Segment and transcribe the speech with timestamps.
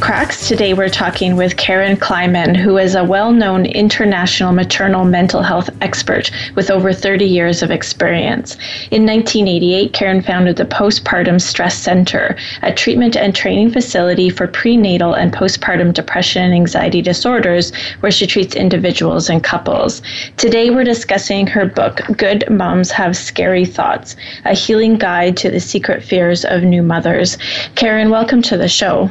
[0.00, 0.46] Cracks.
[0.46, 5.68] Today we're talking with Karen Kleiman, who is a well known international maternal mental health
[5.80, 8.54] expert with over 30 years of experience.
[8.92, 15.14] In 1988, Karen founded the Postpartum Stress Center, a treatment and training facility for prenatal
[15.14, 20.00] and postpartum depression and anxiety disorders, where she treats individuals and couples.
[20.36, 25.60] Today we're discussing her book, Good Moms Have Scary Thoughts A Healing Guide to the
[25.60, 27.36] Secret Fears of New Mothers.
[27.74, 29.10] Karen, welcome to the show.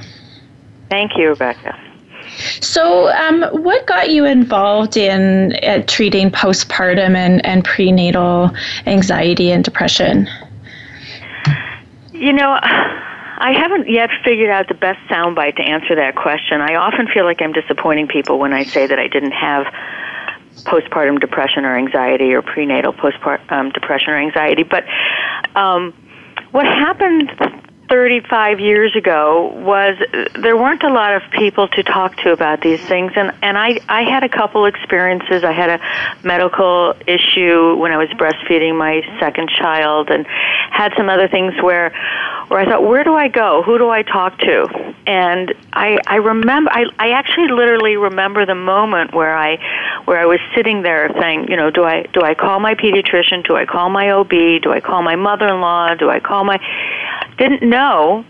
[0.89, 1.77] Thank you, Rebecca.
[2.59, 8.51] So, um, what got you involved in uh, treating postpartum and, and prenatal
[8.85, 10.27] anxiety and depression?
[12.11, 16.59] You know, I haven't yet figured out the best soundbite to answer that question.
[16.61, 19.67] I often feel like I'm disappointing people when I say that I didn't have
[20.63, 24.63] postpartum depression or anxiety or prenatal postpartum um, depression or anxiety.
[24.63, 24.85] But
[25.55, 25.93] um,
[26.51, 27.31] what happened
[27.89, 29.97] 35 years ago was
[30.35, 33.13] there weren't a lot of people to talk to about these things.
[33.15, 35.43] And and I I had a couple experiences.
[35.43, 41.09] I had a medical issue when I was breastfeeding my second child and had some
[41.09, 41.91] other things where
[42.49, 43.63] where I thought where do I go?
[43.63, 44.93] Who do I talk to?
[45.05, 49.57] And I I remember I I actually literally remember the moment where I
[50.05, 53.47] where I was sitting there saying you know do I do I call my pediatrician?
[53.47, 55.95] Do I call my OB do I call my mother-in-law?
[55.95, 56.59] Do I call my
[57.37, 58.25] didn't know.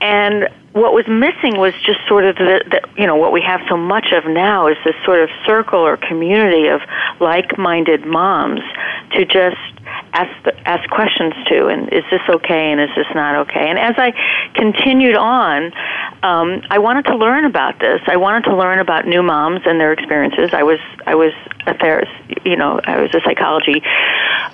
[0.00, 3.60] And what was missing was just sort of the, the you know what we have
[3.68, 6.80] so much of now is this sort of circle or community of
[7.20, 8.60] like-minded moms
[9.12, 9.56] to just
[10.12, 13.68] ask the, ask questions to and is this okay and is this not okay?
[13.68, 14.12] And as i
[14.54, 15.72] continued on
[16.22, 18.00] um, i wanted to learn about this.
[18.06, 20.50] I wanted to learn about new moms and their experiences.
[20.52, 21.32] I was i was
[21.66, 22.12] a therapist
[22.44, 23.82] you know i was a psychology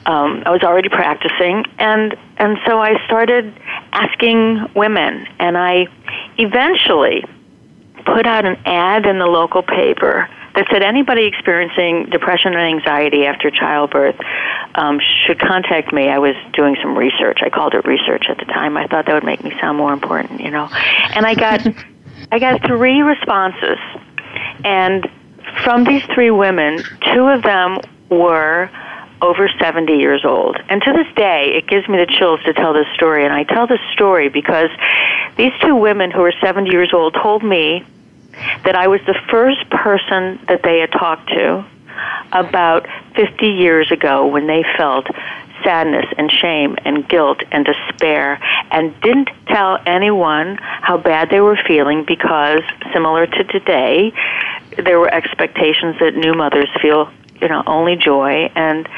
[0.07, 1.65] um, i was already practicing.
[1.79, 3.53] And and so i started
[3.93, 5.87] asking women and i
[6.39, 7.25] eventually
[8.05, 13.27] put out an ad in the local paper that said anybody experiencing depression and anxiety
[13.27, 14.17] after childbirth
[14.75, 16.09] um, should contact me.
[16.09, 17.41] I was doing some research.
[17.43, 18.77] I called it research at the time.
[18.77, 20.69] I thought that would make me sound more important, you know.
[21.15, 21.67] And I got
[22.33, 23.79] I got three responses,
[24.65, 25.09] and
[25.65, 26.83] from these three women,
[27.15, 27.79] two of them
[28.11, 28.71] were
[29.21, 30.57] over 70 years old.
[30.69, 33.25] And to this day, it gives me the chills to tell this story.
[33.25, 34.71] And I tell this story because
[35.37, 37.85] these two women who are 70 years old told me
[38.65, 41.65] that I was the first person that they had talked to
[42.33, 45.07] about 50 years ago when they felt
[45.65, 48.39] sadness and shame and guilt and despair
[48.71, 52.63] and didn't tell anyone how bad they were feeling because
[52.93, 54.13] similar to today
[54.77, 57.11] there were expectations that new mothers feel
[57.41, 58.89] you know only joy and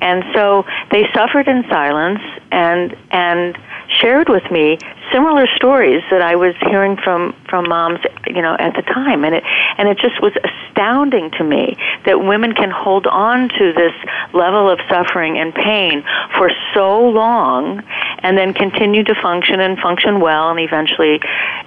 [0.00, 2.20] and so they suffered in silence
[2.50, 3.56] and and
[3.88, 4.78] shared with me
[5.12, 9.34] similar stories that I was hearing from from moms, you know, at the time, and
[9.34, 9.44] it
[9.78, 13.92] and it just was astounding to me that women can hold on to this
[14.34, 16.04] level of suffering and pain
[16.36, 17.82] for so long,
[18.18, 21.20] and then continue to function and function well, and eventually,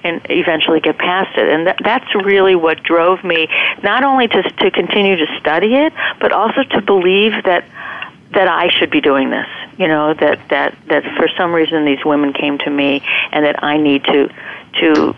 [0.03, 1.49] and eventually get past it.
[1.49, 3.47] And that, that's really what drove me
[3.83, 7.65] not only to to continue to study it, but also to believe that
[8.33, 9.47] that I should be doing this.
[9.77, 13.63] You know that that that for some reason these women came to me, and that
[13.63, 14.29] I need to
[14.81, 15.15] to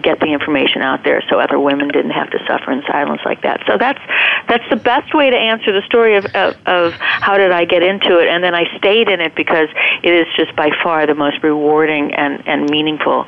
[0.00, 3.42] get the information out there so other women didn't have to suffer in silence like
[3.42, 3.62] that.
[3.66, 4.00] So that's
[4.48, 7.82] that's the best way to answer the story of, of, of how did I get
[7.82, 9.68] into it, and then I stayed in it because
[10.02, 13.26] it is just by far the most rewarding and and meaningful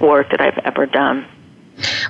[0.00, 1.26] work that I've ever done.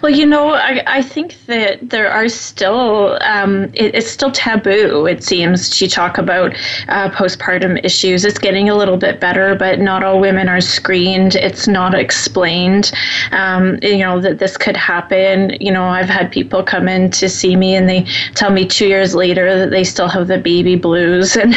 [0.02, 5.06] Well, you know, I, I think that there are still, um, it, it's still taboo,
[5.06, 6.54] it seems, to talk about
[6.88, 8.24] uh, postpartum issues.
[8.24, 11.34] It's getting a little bit better, but not all women are screened.
[11.36, 12.92] It's not explained,
[13.30, 15.56] um, you know, that this could happen.
[15.60, 18.02] You know, I've had people come in to see me and they
[18.34, 21.36] tell me two years later that they still have the baby blues.
[21.42, 21.54] And,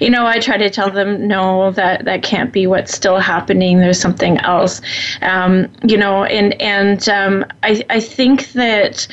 [0.00, 3.80] you know, I try to tell them, no, that, that can't be what's still happening.
[3.80, 4.80] There's something else.
[5.20, 9.08] Um, you know, and, and, um, I, I think that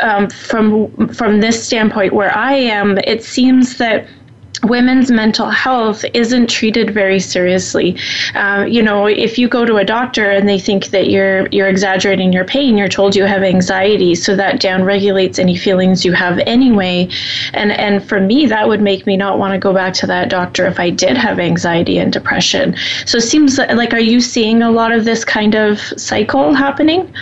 [0.00, 4.06] um, from from this standpoint where I am, it seems that
[4.64, 7.96] women's mental health isn't treated very seriously.
[8.34, 11.68] Uh, you know, if you go to a doctor and they think that you're you're
[11.68, 16.38] exaggerating your pain, you're told you have anxiety, so that downregulates any feelings you have
[16.40, 17.08] anyway.
[17.52, 20.28] And and for me, that would make me not want to go back to that
[20.28, 22.76] doctor if I did have anxiety and depression.
[23.06, 27.12] So it seems like, are you seeing a lot of this kind of cycle happening?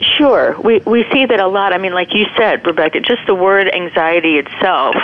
[0.00, 1.72] Sure, we we see that a lot.
[1.72, 4.96] I mean, like you said, Rebecca, just the word anxiety itself,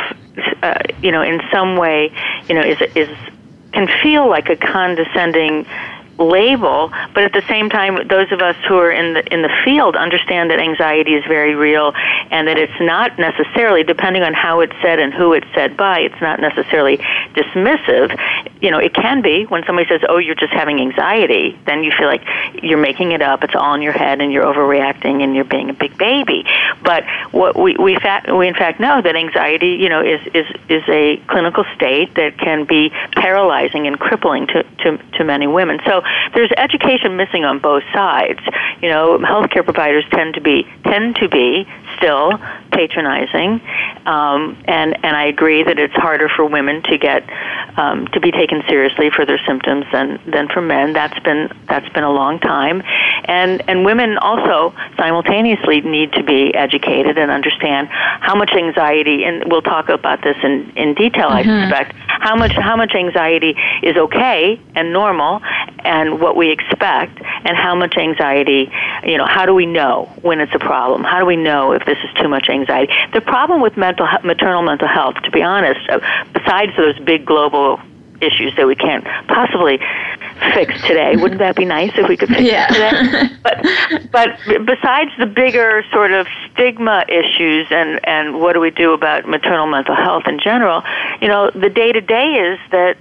[0.63, 2.13] uh, you know, in some way,
[2.49, 3.09] you know, is is
[3.73, 5.67] can feel like a condescending
[6.19, 9.51] label, but at the same time, those of us who are in the in the
[9.65, 11.93] field understand that anxiety is very real,
[12.31, 16.01] and that it's not necessarily, depending on how it's said and who it's said by,
[16.01, 16.99] it's not necessarily
[17.35, 18.19] dismissive.
[18.61, 21.93] You know, it can be when somebody says, "Oh, you're just having anxiety," then you
[21.93, 22.23] feel like
[22.63, 23.45] you're making it up.
[23.45, 26.45] It's all in your head, and you're overreacting, and you're being a big baby.
[26.83, 30.47] But what we we, fa- we in fact know that anxiety, you know, is is
[30.69, 35.81] is a clinical state that can be paralyzing and crippling to to, to many women.
[35.85, 36.03] So
[36.35, 38.41] there's education missing on both sides.
[38.83, 41.67] You know, healthcare providers tend to be tend to be
[41.97, 42.39] still
[42.73, 43.61] patronizing,
[44.07, 47.29] um, and and I agree that it's harder for women to get
[47.77, 50.93] um, to be taken seriously for their symptoms than than for men.
[50.93, 52.83] That's been that's been a long time,
[53.25, 59.25] and and women also simultaneously need to be educated and understand how much anxiety.
[59.25, 61.31] And we'll talk about this in in detail.
[61.31, 61.51] Mm-hmm.
[61.51, 65.41] I suspect how much how much anxiety is okay and normal,
[65.85, 68.71] and what we expect, and how much anxiety.
[69.05, 71.05] You know, how do we know when it's a problem?
[71.05, 72.93] How do we know if this is too much anxiety?
[73.13, 76.01] The problem with mental maternal mental health, to be honest, uh,
[76.33, 77.81] besides those big global
[78.21, 79.79] issues that we can't possibly
[80.55, 81.17] fix today.
[81.21, 82.67] Wouldn't that be nice if we could fix yeah.
[82.69, 83.31] today?
[83.45, 83.67] But
[84.13, 89.29] but besides the bigger sort of stigma issues and and what do we do about
[89.29, 90.83] maternal mental health in general,
[91.21, 92.97] you know, the day to day is that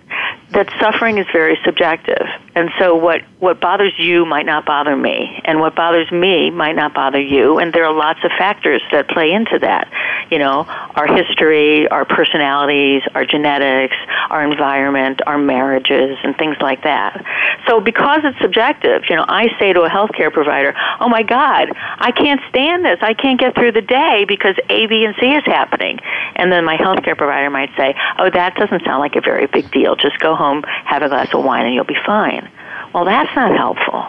[0.54, 2.26] that suffering is very subjective.
[2.56, 6.76] And so what what bothers you might not bother me, and what bothers me might
[6.76, 9.92] not bother you, and there are lots of factors that play into that.
[10.30, 10.66] You know,
[10.96, 13.96] our history, our personalities, our genetics,
[14.30, 17.26] our environment, our marriages, and things like that.
[17.68, 21.70] So because it's subjective, you know, I say to a healthcare provider, "Oh my God,
[21.98, 23.00] I can't stand this.
[23.02, 26.00] I can't get through the day because A, B, and C is happening."
[26.36, 29.72] And then my healthcare provider might say, "Oh, that doesn't sound like a very big
[29.72, 29.96] deal.
[29.96, 30.43] Just go home,
[30.86, 32.50] have a glass of wine, and you'll be fine."
[32.94, 34.06] Well, that's not helpful.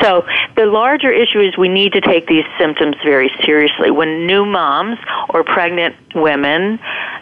[0.00, 0.24] So
[0.56, 3.90] the larger issue is we need to take these symptoms very seriously.
[3.90, 4.98] When new moms
[5.30, 6.78] or pregnant women,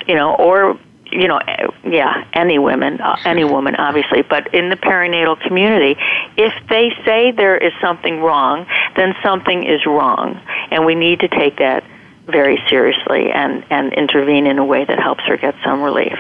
[0.06, 0.78] you know, or
[1.12, 1.38] you know,
[1.84, 5.96] yeah, any women, uh, any woman, obviously, but in the perinatal community,
[6.36, 11.28] if they say there is something wrong, then something is wrong, and we need to
[11.28, 11.84] take that
[12.26, 16.18] very seriously and and intervene in a way that helps her get some relief.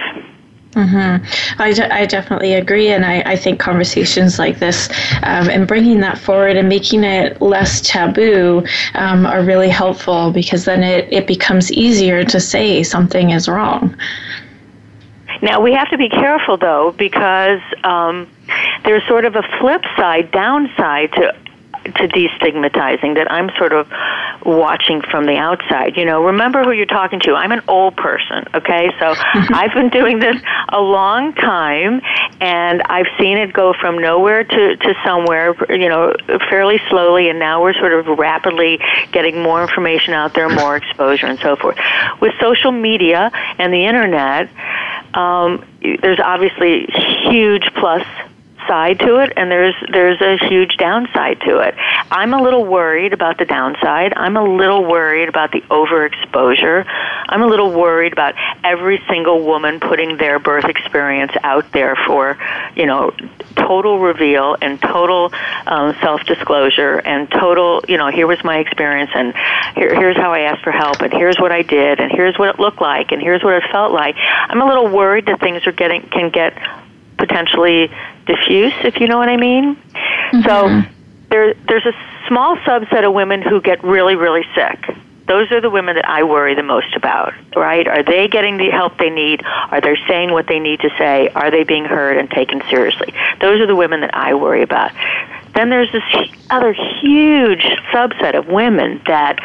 [0.74, 1.62] Mm-hmm.
[1.62, 4.88] I, de- I definitely agree, and I, I think conversations like this
[5.22, 10.64] um, and bringing that forward and making it less taboo um, are really helpful because
[10.64, 13.96] then it, it becomes easier to say something is wrong.
[15.42, 18.28] Now, we have to be careful, though, because um,
[18.84, 21.36] there's sort of a flip side, downside to
[21.96, 23.88] to destigmatizing that I'm sort of
[24.44, 25.96] watching from the outside.
[25.96, 27.34] You know, remember who you're talking to.
[27.34, 28.90] I'm an old person, okay?
[28.98, 30.36] So I've been doing this
[30.68, 32.00] a long time
[32.40, 36.14] and I've seen it go from nowhere to, to somewhere, you know,
[36.50, 38.80] fairly slowly and now we're sort of rapidly
[39.12, 41.78] getting more information out there, more exposure and so forth.
[42.20, 44.50] With social media and the internet,
[45.14, 46.86] um, there's obviously
[47.30, 48.06] huge plus
[48.66, 51.74] side to it and there's there's a huge downside to it.
[52.10, 54.12] I'm a little worried about the downside.
[54.16, 56.84] I'm a little worried about the overexposure.
[57.28, 62.38] I'm a little worried about every single woman putting their birth experience out there for,
[62.76, 63.12] you know,
[63.56, 65.32] total reveal and total
[65.66, 69.34] um, self-disclosure and total, you know, here was my experience and
[69.74, 72.48] here, here's how I asked for help and here's what I did and here's what
[72.50, 74.16] it looked like and here's what it felt like.
[74.16, 76.54] I'm a little worried that things are getting can get
[77.16, 77.90] potentially
[78.26, 79.76] diffuse, if you know what I mean.
[79.76, 80.42] Mm-hmm.
[80.42, 80.90] So
[81.30, 81.92] there, there's a
[82.28, 84.78] small subset of women who get really, really sick.
[85.26, 87.88] Those are the women that I worry the most about, right?
[87.88, 89.42] Are they getting the help they need?
[89.44, 91.28] Are they saying what they need to say?
[91.30, 93.14] Are they being heard and taken seriously?
[93.40, 94.92] Those are the women that I worry about.
[95.54, 96.02] Then there's this
[96.50, 97.62] other huge
[97.92, 99.38] subset of women that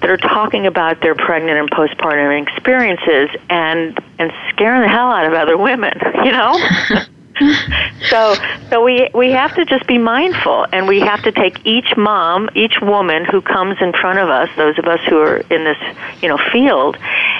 [0.00, 5.26] that are talking about their pregnant and postpartum experiences and and scaring the hell out
[5.26, 5.92] of other women,
[6.24, 6.58] you know?
[8.08, 8.34] so
[8.70, 12.48] so we we have to just be mindful and we have to take each mom
[12.54, 15.78] each woman who comes in front of us those of us who are in this
[16.22, 16.96] you know field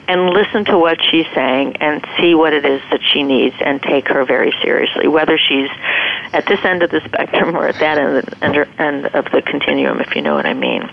[0.09, 3.83] and listen to what she's saying and see what it is that she needs and
[3.83, 5.69] take her very seriously, whether she's
[6.33, 10.17] at this end of the spectrum or at that end, end of the continuum, if
[10.17, 10.89] you know what I mean.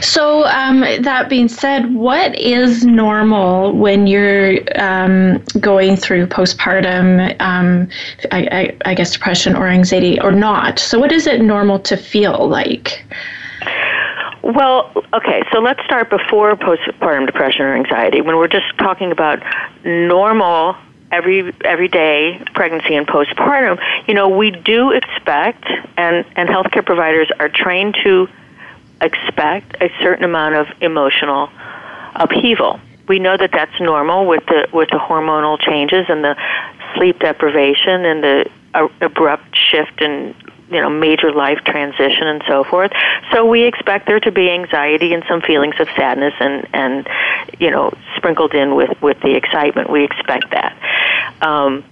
[0.00, 7.88] So, um, that being said, what is normal when you're um, going through postpartum, um,
[8.32, 10.78] I, I, I, guess, depression or anxiety or not?
[10.78, 13.04] So, what is it normal to feel like?
[14.42, 18.20] Well, okay, so let's start before postpartum depression or anxiety.
[18.20, 19.42] When we're just talking about
[19.84, 20.76] normal
[21.12, 25.64] every everyday pregnancy and postpartum, you know, we do expect
[25.96, 28.28] and and healthcare providers are trained to
[29.00, 31.50] expect a certain amount of emotional
[32.14, 32.80] upheaval.
[33.08, 36.36] We know that that's normal with the with the hormonal changes and the
[36.94, 38.50] sleep deprivation and the
[39.00, 40.34] abrupt shift in
[40.70, 42.92] you know major life transition and so forth.
[43.32, 47.08] So we expect there to be anxiety and some feelings of sadness and and
[47.58, 49.90] you know sprinkled in with with the excitement.
[49.90, 50.76] We expect that.
[51.42, 51.84] Um,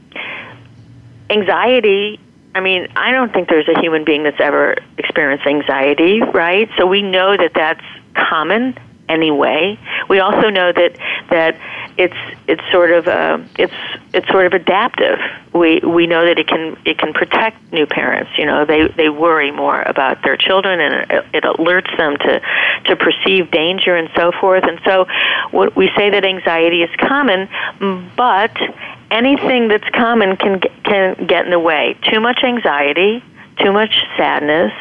[1.31, 2.21] anxiety
[2.55, 6.69] I mean, I don't think there's a human being that's ever experienced anxiety, right?
[6.77, 8.77] So we know that that's common
[9.09, 9.79] anyway.
[10.09, 10.97] We also know that
[11.31, 11.57] that
[11.97, 13.73] it's it's sort of a, it's
[14.15, 15.19] it's sort of adaptive.
[15.53, 18.31] We we know that it can it can protect new parents.
[18.39, 22.41] You know, they they worry more about their children, and it, it alerts them to
[22.87, 24.65] to perceive danger and so forth.
[24.65, 25.07] And so,
[25.51, 27.49] what we say that anxiety is common,
[28.17, 28.57] but
[29.11, 31.97] anything that's common can can get in the way.
[32.11, 33.23] Too much anxiety,
[33.61, 34.73] too much sadness.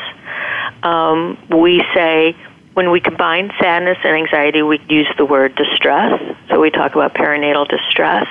[0.84, 2.36] Um, we say
[2.74, 6.22] when we combine sadness and anxiety, we use the word distress.
[6.50, 8.28] So we talk about perinatal distress.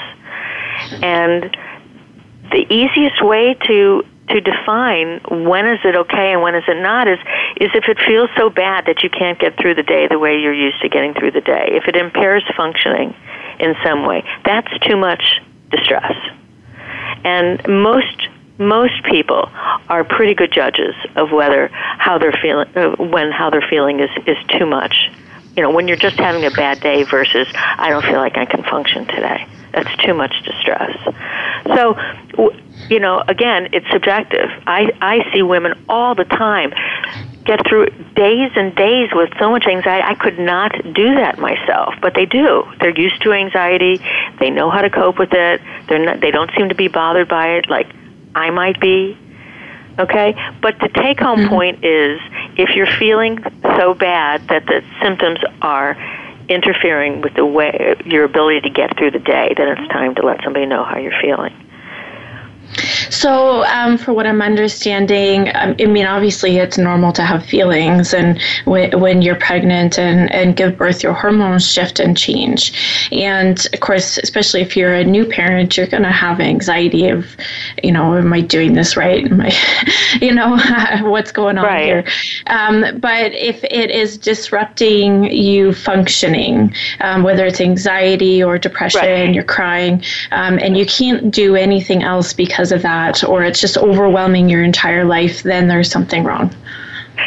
[1.03, 1.57] And
[2.53, 7.07] the easiest way to to define when is it okay and when is it not
[7.07, 7.19] is
[7.61, 10.39] is if it feels so bad that you can't get through the day the way
[10.39, 11.69] you're used to getting through the day.
[11.71, 13.15] If it impairs functioning
[13.61, 16.15] in some way, that's too much distress.
[17.25, 19.51] And most most people
[19.89, 24.11] are pretty good judges of whether how they're feeling uh, when how they're feeling is
[24.27, 25.11] is too much.
[25.57, 28.45] You know, when you're just having a bad day versus I don't feel like I
[28.45, 29.47] can function today.
[29.73, 30.97] That's too much distress.
[31.75, 31.99] So,
[32.89, 34.49] you know, again, it's subjective.
[34.67, 36.73] I I see women all the time
[37.47, 40.05] get through days and days with so much anxiety.
[40.07, 42.65] I could not do that myself, but they do.
[42.81, 44.01] They're used to anxiety.
[44.39, 45.61] They know how to cope with it.
[45.89, 47.89] They're not, they don't seem to be bothered by it like
[48.35, 49.17] I might be.
[49.99, 50.35] Okay?
[50.61, 51.49] But the take home mm-hmm.
[51.49, 52.21] point is
[52.57, 55.97] if you're feeling so bad that the symptoms are
[56.49, 60.23] interfering with the way your ability to get through the day, then it's time to
[60.23, 61.55] let somebody know how you're feeling.
[63.11, 68.13] So, um, for what I'm understanding, um, I mean, obviously, it's normal to have feelings,
[68.13, 73.09] and when, when you're pregnant and, and give birth, your hormones shift and change.
[73.13, 77.27] And of course, especially if you're a new parent, you're going to have anxiety of,
[77.83, 79.25] you know, am I doing this right?
[79.25, 79.53] Am I,
[80.21, 80.57] you know,
[81.11, 81.85] what's going on right.
[81.85, 82.05] here?
[82.47, 89.35] Um, but if it is disrupting you functioning, um, whether it's anxiety or depression, right.
[89.35, 93.61] you're crying, um, and you can't do anything else because of that that or it's
[93.61, 96.55] just overwhelming your entire life, then there's something wrong.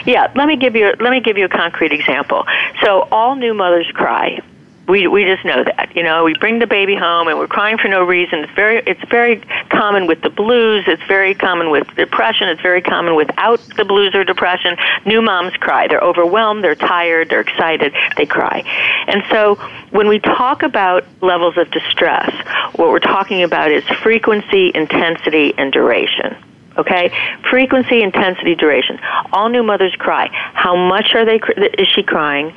[0.05, 2.45] Yeah, let me give you let me give you a concrete example.
[2.83, 4.39] So all new mothers cry.
[4.89, 5.95] We we just know that.
[5.95, 8.39] You know, we bring the baby home and we're crying for no reason.
[8.39, 10.85] It's very it's very common with the blues.
[10.87, 12.49] It's very common with depression.
[12.49, 14.77] It's very common without the blues or depression.
[15.05, 15.87] New moms cry.
[15.87, 16.63] They're overwhelmed.
[16.63, 17.29] They're tired.
[17.29, 17.93] They're excited.
[18.17, 18.63] They cry.
[19.07, 19.55] And so
[19.91, 22.31] when we talk about levels of distress,
[22.75, 26.35] what we're talking about is frequency, intensity, and duration.
[26.77, 27.11] Okay,
[27.49, 28.99] frequency, intensity, duration.
[29.31, 30.29] All new mothers cry.
[30.31, 31.39] How much are they?
[31.77, 32.51] Is she crying?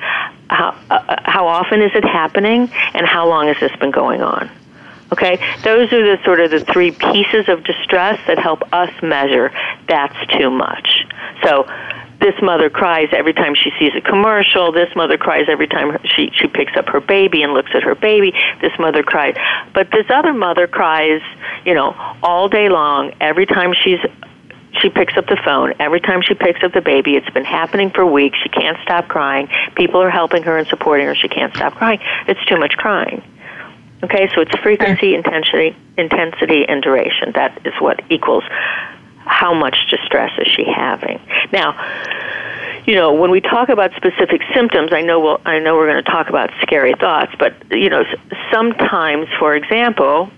[0.48, 2.70] How uh, how often is it happening?
[2.94, 4.50] And how long has this been going on?
[5.12, 9.52] Okay, those are the sort of the three pieces of distress that help us measure
[9.86, 11.06] that's too much.
[11.44, 11.66] So
[12.22, 14.70] this mother cries every time she sees a commercial.
[14.72, 17.94] This mother cries every time she she picks up her baby and looks at her
[17.94, 18.32] baby.
[18.60, 19.36] This mother cries,
[19.74, 21.20] but this other mother cries,
[21.64, 23.12] you know, all day long.
[23.20, 23.98] Every time she's
[24.80, 25.74] she picks up the phone.
[25.78, 28.38] Every time she picks up the baby, it's been happening for weeks.
[28.42, 29.48] She can't stop crying.
[29.76, 31.14] People are helping her and supporting her.
[31.14, 32.00] She can't stop crying.
[32.26, 33.22] It's too much crying.
[34.02, 37.32] Okay, so it's frequency, intensity, intensity, and duration.
[37.34, 38.44] That is what equals
[39.26, 41.20] how much distress is she having.
[41.52, 41.76] Now,
[42.86, 46.02] you know, when we talk about specific symptoms, I know we'll, I know we're going
[46.02, 48.04] to talk about scary thoughts, but you know,
[48.52, 50.30] sometimes, for example,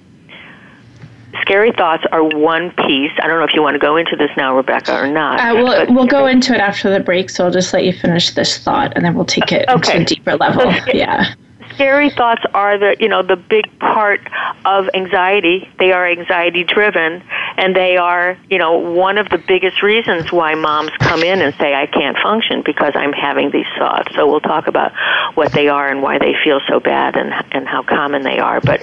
[1.41, 3.13] scary thoughts are one piece.
[3.23, 5.41] I don't know if you want to go into this now, Rebecca, or not.
[5.41, 7.31] Uh, we'll we'll go into it after the break.
[7.31, 9.99] So I'll just let you finish this thought, and then we'll take it okay.
[9.99, 10.71] to a deeper level.
[10.71, 11.35] So, yeah
[11.75, 14.21] scary thoughts are the you know the big part
[14.65, 15.69] of anxiety.
[15.79, 17.23] They are anxiety driven,
[17.57, 21.55] and they are you know one of the biggest reasons why moms come in and
[21.57, 24.15] say I can't function because I'm having these thoughts.
[24.15, 24.93] So we'll talk about
[25.35, 28.61] what they are and why they feel so bad and and how common they are.
[28.61, 28.81] But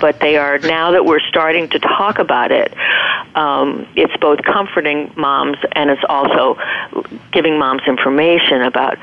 [0.00, 2.74] but they are now that we're starting to talk about it.
[3.34, 6.58] Um, it's both comforting moms and it's also
[7.32, 8.98] giving moms information about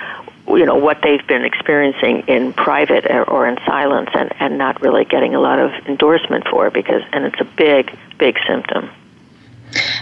[0.50, 5.06] you know what they've been experiencing in private or in silence and and not really
[5.06, 8.90] getting a lot of endorsement for because and it's a big big symptom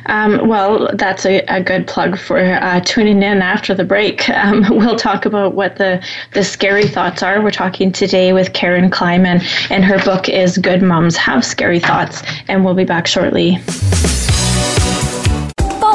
[0.06, 4.30] um, well, that's a, a, good plug for uh, tuning in after the break.
[4.38, 6.02] Um, we'll talk about what the,
[6.34, 7.42] the scary thoughts are.
[7.42, 12.22] We're talking today with Karen Kleiman, and her book is Good Moms Have Scary Thoughts,
[12.48, 13.58] and we'll be back shortly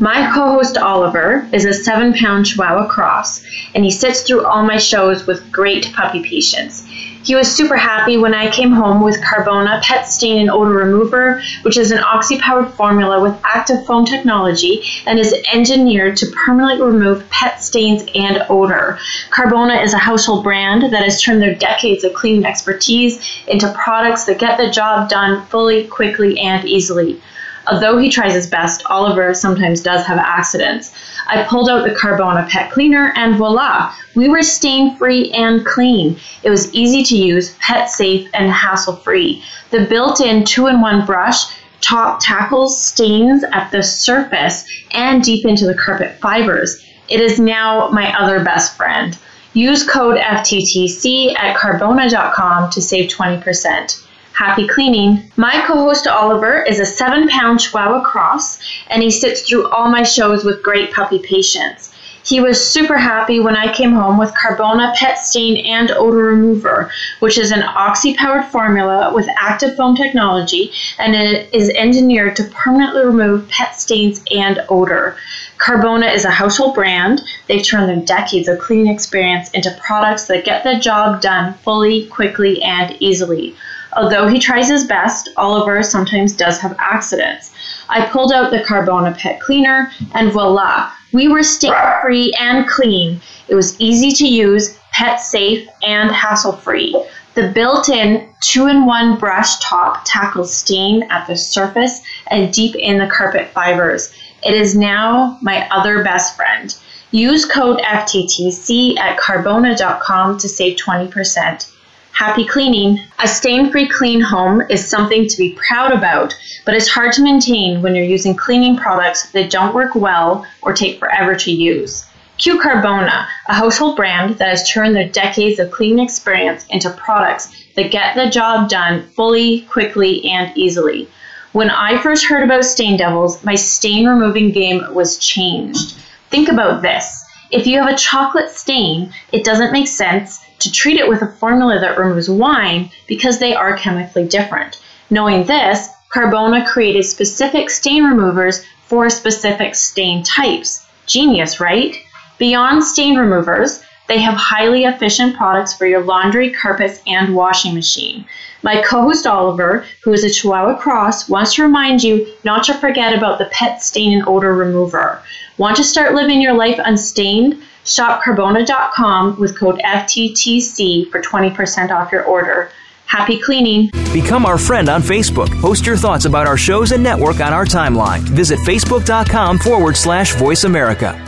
[0.00, 3.42] My co host Oliver is a seven pound Chihuahua cross,
[3.74, 6.86] and he sits through all my shows with great puppy patience.
[7.24, 11.42] He was super happy when I came home with Carbona Pet Stain and Odor Remover,
[11.62, 17.28] which is an oxy-powered formula with active foam technology and is engineered to permanently remove
[17.30, 19.00] pet stains and odor.
[19.30, 24.26] Carbona is a household brand that has turned their decades of cleaning expertise into products
[24.26, 27.20] that get the job done fully, quickly, and easily.
[27.70, 30.94] Although he tries his best, Oliver sometimes does have accidents.
[31.26, 36.18] I pulled out the Carbona pet cleaner and voila, we were stain free and clean.
[36.42, 39.42] It was easy to use, pet safe, and hassle free.
[39.70, 41.44] The built in two in one brush
[41.80, 46.84] top tackles stains at the surface and deep into the carpet fibers.
[47.08, 49.16] It is now my other best friend.
[49.52, 54.07] Use code FTTC at carbona.com to save 20%.
[54.38, 55.32] Happy cleaning.
[55.36, 59.88] My co host Oliver is a seven pound Chihuahua cross, and he sits through all
[59.88, 61.92] my shows with great puppy patience.
[62.24, 66.88] He was super happy when I came home with Carbona Pet Stain and Odor Remover,
[67.18, 70.70] which is an oxy powered formula with active foam technology
[71.00, 75.16] and it is engineered to permanently remove pet stains and odor.
[75.58, 77.24] Carbona is a household brand.
[77.48, 82.06] They've turned their decades of cleaning experience into products that get the job done fully,
[82.06, 83.56] quickly, and easily.
[83.94, 87.52] Although he tries his best, Oliver sometimes does have accidents.
[87.88, 91.72] I pulled out the Carbona Pet Cleaner, and voila, we were stain
[92.02, 93.20] free and clean.
[93.48, 96.94] It was easy to use, pet safe, and hassle free.
[97.34, 102.74] The built in two in one brush top tackles stain at the surface and deep
[102.74, 104.12] in the carpet fibers.
[104.42, 106.74] It is now my other best friend.
[107.10, 111.70] Use code FTTC at carbona.com to save 20%.
[112.18, 112.98] Happy cleaning.
[113.20, 117.22] A stain free clean home is something to be proud about, but it's hard to
[117.22, 122.06] maintain when you're using cleaning products that don't work well or take forever to use.
[122.36, 127.54] Q Carbona, a household brand that has turned their decades of cleaning experience into products
[127.76, 131.06] that get the job done fully, quickly, and easily.
[131.52, 135.94] When I first heard about Stain Devils, my stain removing game was changed.
[136.30, 137.24] Think about this.
[137.52, 141.32] If you have a chocolate stain, it doesn't make sense to treat it with a
[141.32, 144.80] formula that removes wine because they are chemically different.
[145.10, 150.86] Knowing this, Carbona created specific stain removers for specific stain types.
[151.06, 151.94] Genius, right?
[152.38, 158.24] Beyond stain removers, they have highly efficient products for your laundry, carpets, and washing machine.
[158.62, 162.74] My co host Oliver, who is a Chihuahua Cross, wants to remind you not to
[162.74, 165.22] forget about the pet stain and odor remover.
[165.58, 167.62] Want to start living your life unstained?
[167.88, 172.70] Shop Carbona.com with code FTTC for 20% off your order.
[173.06, 173.90] Happy cleaning.
[174.12, 175.48] Become our friend on Facebook.
[175.60, 178.20] Post your thoughts about our shows and network on our timeline.
[178.20, 181.27] Visit facebook.com forward slash voice America.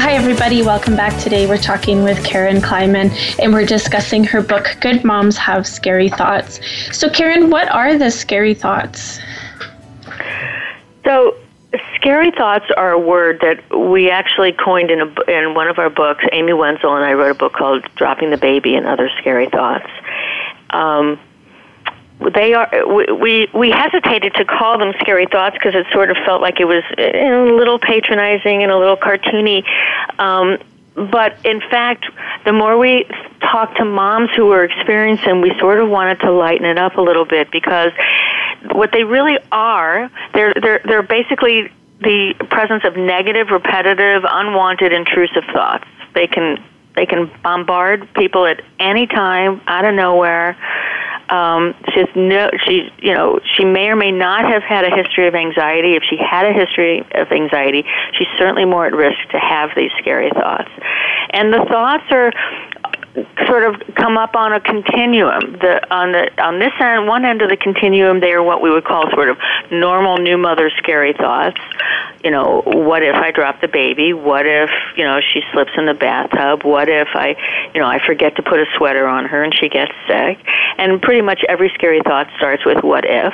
[0.00, 0.62] Hi, everybody.
[0.62, 1.20] Welcome back.
[1.20, 6.08] Today we're talking with Karen Kleiman and we're discussing her book, Good Moms Have Scary
[6.08, 6.60] Thoughts.
[6.96, 9.18] So, Karen, what are the scary thoughts?
[11.04, 11.36] So,
[11.96, 15.90] scary thoughts are a word that we actually coined in a, in one of our
[15.90, 16.24] books.
[16.30, 19.90] Amy Wenzel and I wrote a book called "Dropping the Baby and Other Scary Thoughts."
[20.70, 21.18] Um,
[22.34, 22.68] they are
[23.14, 26.66] we we hesitated to call them scary thoughts because it sort of felt like it
[26.66, 29.64] was a little patronizing and a little cartoony.
[30.18, 30.58] Um,
[31.10, 32.06] but in fact
[32.44, 33.04] the more we
[33.40, 37.00] talked to moms who were experiencing we sort of wanted to lighten it up a
[37.00, 37.92] little bit because
[38.72, 45.44] what they really are they're they're they're basically the presence of negative repetitive unwanted intrusive
[45.52, 45.84] thoughts.
[46.14, 46.62] They can
[46.94, 50.56] they can bombard people at any time out of nowhere
[51.30, 54.94] um, she has no, she, you know, she may or may not have had a
[54.94, 55.94] history of anxiety.
[55.94, 59.90] If she had a history of anxiety, she's certainly more at risk to have these
[59.98, 60.70] scary thoughts.
[61.30, 62.32] And the thoughts are
[63.46, 65.52] sort of come up on a continuum.
[65.52, 68.70] The on the on this end, one end of the continuum, they are what we
[68.70, 69.36] would call sort of
[69.70, 71.58] normal new mother scary thoughts.
[72.24, 74.12] You know, what if I drop the baby?
[74.12, 76.64] What if you know she slips in the bathtub?
[76.64, 77.36] What if I,
[77.74, 80.38] you know, I forget to put a sweater on her and she gets sick?
[80.78, 83.32] And pretty much every scary thought starts with what if,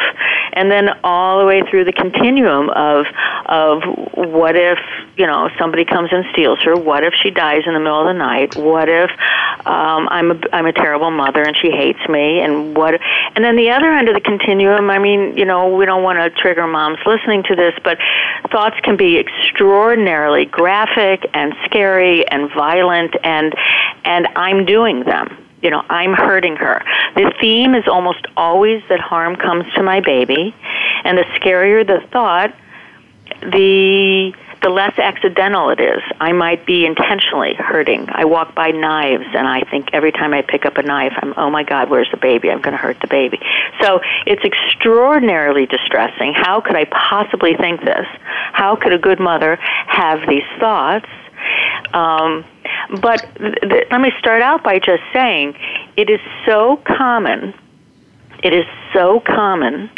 [0.52, 3.06] and then all the way through the continuum of
[3.46, 3.82] of
[4.14, 4.78] what if
[5.16, 6.76] you know somebody comes and steals her?
[6.76, 8.56] What if she dies in the middle of the night?
[8.56, 9.10] What if
[9.74, 13.00] um, I'm a I'm a terrible mother and she hates me and what
[13.34, 16.18] and then the other end of the continuum I mean you know we don't want
[16.18, 17.98] to trigger moms listening to this but
[18.52, 23.52] thoughts can be extraordinarily graphic and scary and violent and
[24.04, 25.36] and I'm doing them.
[25.60, 26.84] You know i'm hurting her.
[27.16, 30.54] The theme is almost always that harm comes to my baby
[31.02, 32.54] and the scarier the thought
[33.42, 34.32] the
[34.64, 36.00] the less accidental it is.
[36.20, 38.08] I might be intentionally hurting.
[38.10, 41.34] I walk by knives and I think every time I pick up a knife, I'm,
[41.36, 42.50] oh my God, where's the baby?
[42.50, 43.38] I'm going to hurt the baby.
[43.82, 46.32] So it's extraordinarily distressing.
[46.32, 48.06] How could I possibly think this?
[48.54, 51.10] How could a good mother have these thoughts?
[51.92, 52.46] Um,
[53.02, 55.58] but th- th- let me start out by just saying
[55.98, 57.52] it is so common.
[58.44, 59.90] It is so common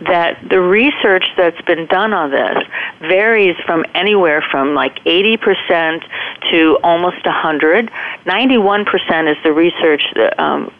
[0.00, 2.64] that the research that's been done on this
[3.00, 6.02] varies from anywhere from like 80%
[6.50, 7.90] to almost 100.
[8.26, 10.72] 91% is the research that, um,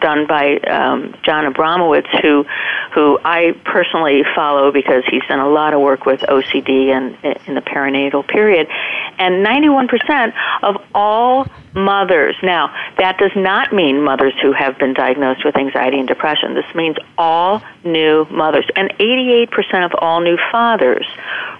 [0.00, 2.44] done by um, John Abramowitz, who
[2.94, 7.16] who I personally follow because he's done a lot of work with OCD and
[7.46, 8.68] in the perinatal period.
[9.18, 12.36] And 91% of all mothers.
[12.42, 16.54] Now, that does not mean mothers who have been diagnosed with anxiety and depression.
[16.54, 18.66] This means all new mothers.
[18.76, 21.06] And 88% of all new fathers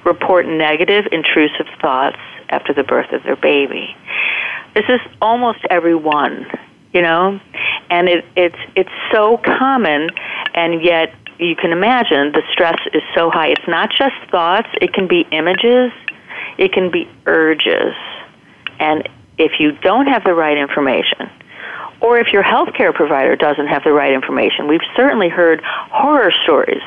[0.05, 2.19] report negative, intrusive thoughts
[2.51, 3.97] after the birth of their baby.
[4.75, 6.47] This is almost every one
[6.93, 7.41] you know
[7.93, 10.09] and it it's it's so common
[10.55, 14.93] and yet you can imagine the stress is so high it's not just thoughts it
[14.95, 15.93] can be images
[16.57, 17.95] it can be urges
[18.79, 21.31] and if you don't have the right information
[22.01, 24.67] or if your healthcare provider doesn't have the right information.
[24.67, 26.83] We've certainly heard horror stories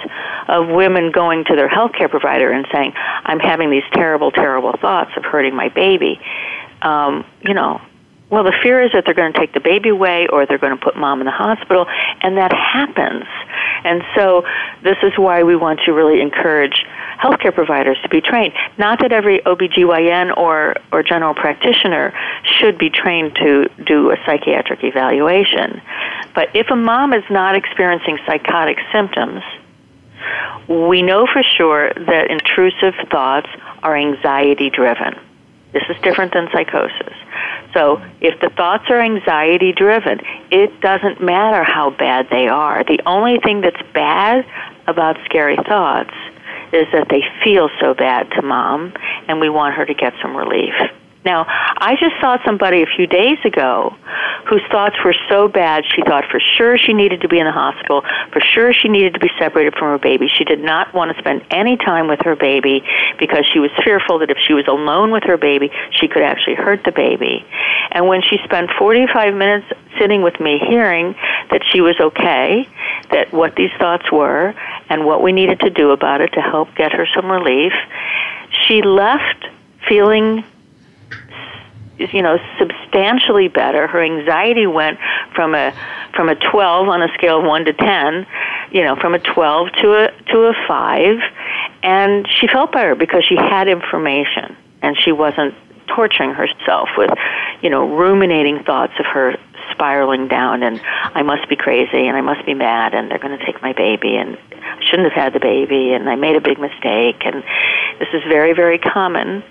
[0.49, 2.91] of women going to their healthcare provider and saying,
[3.23, 6.19] "I'm having these terrible, terrible thoughts of hurting my baby."
[6.81, 7.79] Um, you know,
[8.29, 10.75] well, the fear is that they're going to take the baby away or they're going
[10.75, 11.85] to put mom in the hospital,
[12.21, 13.25] and that happens.
[13.83, 14.43] And so,
[14.81, 16.85] this is why we want to really encourage
[17.21, 18.53] healthcare providers to be trained.
[18.77, 24.83] Not that every OBGYN or, or general practitioner should be trained to do a psychiatric
[24.83, 25.81] evaluation,
[26.33, 29.43] but if a mom is not experiencing psychotic symptoms,
[30.67, 33.49] we know for sure that intrusive thoughts
[33.83, 35.13] are anxiety driven.
[35.73, 37.13] This is different than psychosis.
[37.75, 42.83] So if the thoughts are anxiety driven, it doesn't matter how bad they are.
[42.83, 44.45] The only thing that's bad
[44.87, 46.13] about scary thoughts
[46.71, 48.93] is that they feel so bad to mom,
[49.27, 50.73] and we want her to get some relief.
[51.25, 53.95] Now, I just saw somebody a few days ago
[54.47, 57.51] whose thoughts were so bad she thought for sure she needed to be in the
[57.51, 60.27] hospital, for sure she needed to be separated from her baby.
[60.27, 62.83] She did not want to spend any time with her baby
[63.17, 66.55] because she was fearful that if she was alone with her baby, she could actually
[66.55, 67.43] hurt the baby.
[67.91, 69.65] And when she spent 45 minutes
[69.97, 71.15] sitting with me hearing
[71.49, 72.69] that she was okay,
[73.09, 74.53] that what these thoughts were,
[74.89, 77.73] and what we needed to do about it to help get her some relief,
[78.67, 79.47] she left
[79.87, 80.43] feeling
[81.97, 84.99] you know substantially better her anxiety went
[85.33, 85.73] from a
[86.15, 88.27] from a 12 on a scale of 1 to 10
[88.71, 91.17] you know from a 12 to a to a 5
[91.83, 95.53] and she felt better because she had information and she wasn't
[95.87, 97.11] torturing herself with
[97.61, 99.35] you know ruminating thoughts of her
[99.71, 103.37] spiraling down and I must be crazy and I must be mad and they're going
[103.37, 106.41] to take my baby and I shouldn't have had the baby and I made a
[106.41, 107.43] big mistake and
[107.99, 109.43] This is very, very common.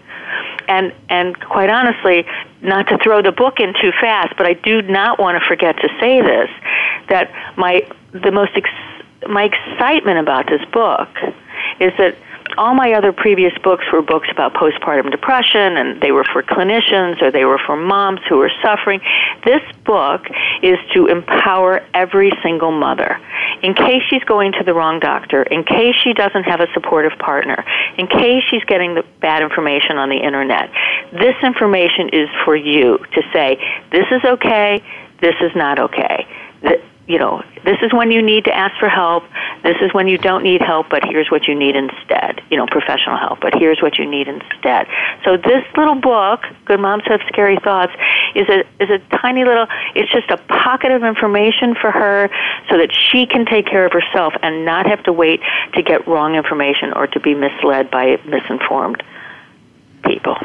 [0.69, 2.25] And and quite honestly,
[2.63, 5.77] not to throw the book in too fast, but I do not want to forget
[5.79, 6.51] to say this
[7.09, 8.71] that my the most ex-
[9.29, 11.09] my excitement about this book
[11.81, 12.17] is that
[12.57, 17.21] all my other previous books were books about postpartum depression and they were for clinicians
[17.23, 19.01] or they were for moms who were suffering.
[19.45, 20.27] This book
[20.63, 23.21] is to empower every single mother.
[23.63, 27.19] In case she's going to the wrong doctor, in case she doesn't have a supportive
[27.19, 27.65] partner,
[27.99, 30.71] in case she's getting the bad information on the internet,
[31.13, 33.59] this information is for you to say,
[33.91, 34.83] this is okay,
[35.21, 36.27] this is not okay
[37.07, 39.25] you know, this is when you need to ask for help.
[39.63, 42.41] This is when you don't need help, but here's what you need instead.
[42.51, 44.87] You know, professional help, but here's what you need instead.
[45.25, 47.93] So this little book, Good Moms Have Scary Thoughts,
[48.35, 49.67] is a is a tiny little.
[49.95, 52.31] It's just a pocket of information for her,
[52.71, 55.41] so that she can take care of herself and not have to wait
[55.75, 59.03] to get wrong information or to be misled by misinformed
[60.05, 60.37] people.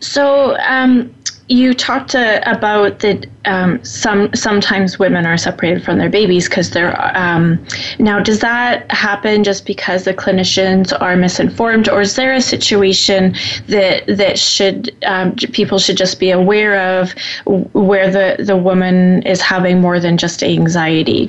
[0.00, 0.56] So.
[0.58, 1.14] Um,
[1.48, 6.70] you talked uh, about that um, some sometimes women are separated from their babies because
[6.70, 7.64] they're um,
[7.98, 13.34] now does that happen just because the clinicians are misinformed or is there a situation
[13.68, 17.14] that that should um, people should just be aware of
[17.74, 21.28] where the the woman is having more than just anxiety?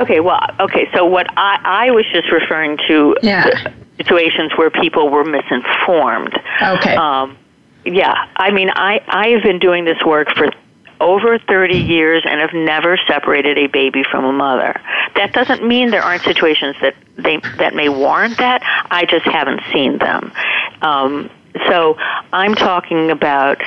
[0.00, 3.72] Okay well okay so what i i was just referring to yeah.
[3.96, 6.38] situations where people were misinformed.
[6.62, 6.94] Okay.
[6.94, 7.36] Um,
[7.84, 10.50] yeah, I mean, I I have been doing this work for
[11.00, 14.80] over 30 years and have never separated a baby from a mother.
[15.14, 18.62] That doesn't mean there aren't situations that they that may warrant that.
[18.90, 20.32] I just haven't seen them.
[20.82, 21.30] Um,
[21.68, 21.96] so
[22.32, 23.58] I'm talking about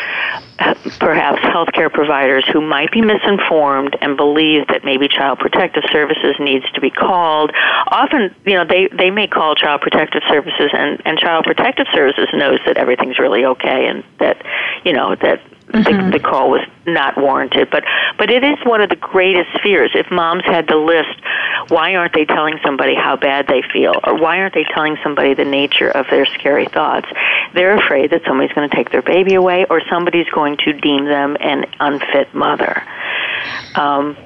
[0.99, 6.69] perhaps healthcare providers who might be misinformed and believe that maybe Child Protective Services needs
[6.71, 7.51] to be called.
[7.87, 12.27] Often, you know, they, they may call Child Protective Services and, and Child Protective Services
[12.33, 14.45] knows that everything's really okay and that,
[14.85, 15.41] you know, that
[15.71, 16.11] mm-hmm.
[16.11, 17.69] the, the call was not warranted.
[17.69, 17.83] But
[18.17, 19.91] but it is one of the greatest fears.
[19.93, 21.19] If moms had the list,
[21.69, 25.33] why aren't they telling somebody how bad they feel, or why aren't they telling somebody
[25.33, 27.07] the nature of their scary thoughts?
[27.53, 31.05] They're afraid that somebody's going to take their baby away, or somebody's going to deem
[31.05, 32.83] them an unfit mother.
[33.75, 34.17] Um,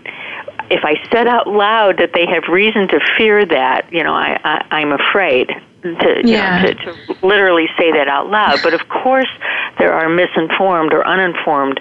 [0.69, 4.39] if I said out loud that they have reason to fear that, you know, I,
[4.43, 5.51] I I'm afraid
[5.93, 6.63] to, yeah.
[6.63, 8.59] know, to, to literally say that out loud.
[8.63, 9.29] But of course,
[9.77, 11.79] there are misinformed or uninformed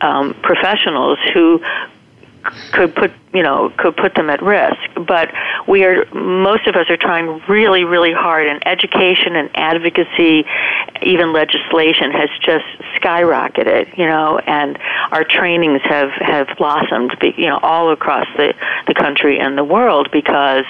[0.00, 1.60] um, professionals who
[2.72, 5.30] could put you know could put them at risk but
[5.68, 10.44] we are most of us are trying really really hard and education and advocacy
[11.02, 12.64] even legislation has just
[12.96, 14.78] skyrocketed you know and
[15.10, 18.54] our trainings have have blossomed you know all across the
[18.86, 20.64] the country and the world because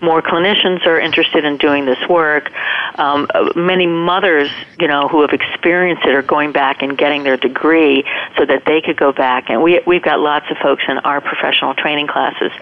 [0.00, 2.50] more clinicians are interested in doing this work.
[2.98, 7.36] Um, many mothers, you know, who have experienced it are going back and getting their
[7.36, 8.04] degree
[8.36, 9.50] so that they could go back.
[9.50, 12.52] And we we've got lots of folks in our professional training classes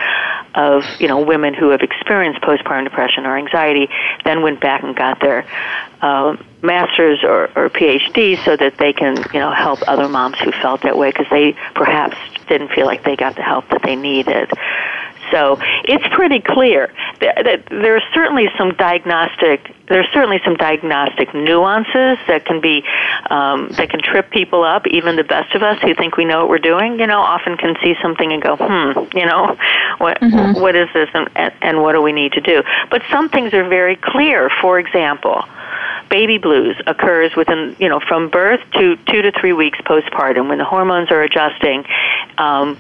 [0.55, 3.88] of you know women who have experienced postpartum depression or anxiety,
[4.25, 5.46] then went back and got their
[6.01, 10.53] uh, masters or, or PhD so that they can you know help other moms who
[10.53, 12.16] felt that way because they perhaps
[12.49, 14.51] didn't feel like they got the help that they needed.
[15.30, 22.44] So it's pretty clear that there's certainly some diagnostic there's certainly some diagnostic nuances that
[22.44, 22.82] can be
[23.30, 24.86] um, that can trip people up.
[24.88, 27.56] Even the best of us who think we know what we're doing, you know, often
[27.56, 29.56] can see something and go, hmm, you know,
[29.98, 30.60] what mm-hmm.
[30.60, 31.28] what is this and,
[31.62, 32.62] and what do we need to do?
[32.90, 34.50] But some things are very clear.
[34.60, 35.44] For example,
[36.10, 40.58] baby blues occurs within, you know, from birth to two to three weeks postpartum when
[40.58, 41.84] the hormones are adjusting.
[42.38, 42.78] Um,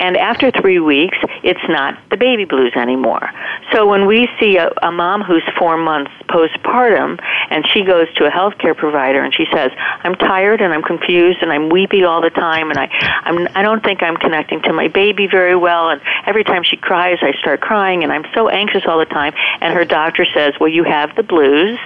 [0.00, 3.30] and after three weeks, it's not the baby blues anymore.
[3.72, 8.26] So when we see a, a mom who's four months postpartum and she goes to
[8.26, 12.20] a healthcare provider and she says, I'm tired and I'm confused and I'm weepy all
[12.20, 12.88] the time and I,
[13.24, 16.76] I'm, I don't think I'm connecting to my baby very well and every time she
[16.76, 19.32] cries, I start crying and I'm so anxious all the time.
[19.60, 21.78] And her doctor says, well, you have the blues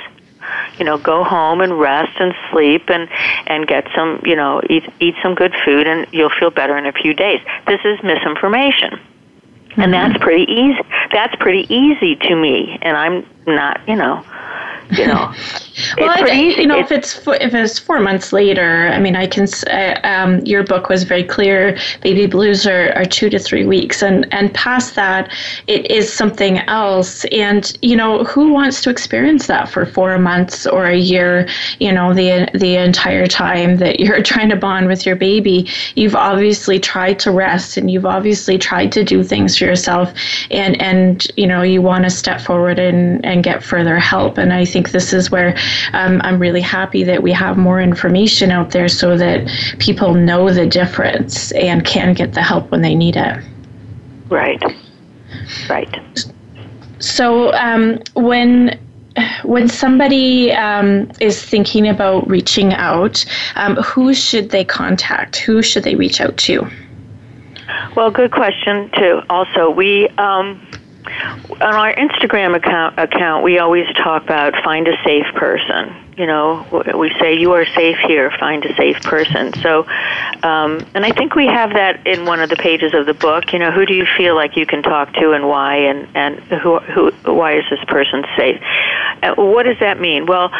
[0.79, 3.09] you know go home and rest and sleep and
[3.47, 6.87] and get some you know eat eat some good food and you'll feel better in
[6.87, 7.41] a few days.
[7.67, 8.99] This is misinformation.
[9.69, 9.83] Mm-hmm.
[9.83, 10.81] and that's pretty easy
[11.13, 12.79] that's pretty easy to me.
[12.83, 14.25] And i'm not you know
[14.91, 15.33] you know.
[15.99, 19.27] well, I think, you know, if it's if it's four months later, I mean, I
[19.27, 19.47] can.
[19.71, 21.79] Uh, um, your book was very clear.
[22.01, 25.33] Baby blues are, are two to three weeks, and and past that,
[25.67, 27.25] it is something else.
[27.27, 31.49] And you know, who wants to experience that for four months or a year?
[31.79, 36.17] You know, the the entire time that you're trying to bond with your baby, you've
[36.17, 40.13] obviously tried to rest, and you've obviously tried to do things for yourself,
[40.51, 44.39] and and you know, you want to step forward and and get further help.
[44.39, 45.57] And I think think this is where
[45.93, 50.53] um, I'm really happy that we have more information out there so that people know
[50.53, 53.43] the difference and can get the help when they need it.
[54.29, 54.63] Right.
[55.69, 55.93] Right.
[57.01, 58.79] So um, when
[59.43, 63.25] when somebody um, is thinking about reaching out,
[63.57, 65.39] um, who should they contact?
[65.39, 66.71] Who should they reach out to?
[67.97, 69.23] Well, good question too.
[69.29, 70.65] Also, we um,
[71.51, 76.67] on our Instagram account account we always talk about find a safe person you know
[76.97, 78.31] we say you are safe here.
[78.39, 79.55] Find a safe person.
[79.63, 79.87] So
[80.43, 83.53] um, and i think we have that in one of the pages of the book.
[83.53, 86.39] You know who do you feel like you can talk to and why and and
[86.61, 88.61] who who why is this person safe?
[89.23, 90.27] Uh, what does that mean?
[90.27, 90.51] Well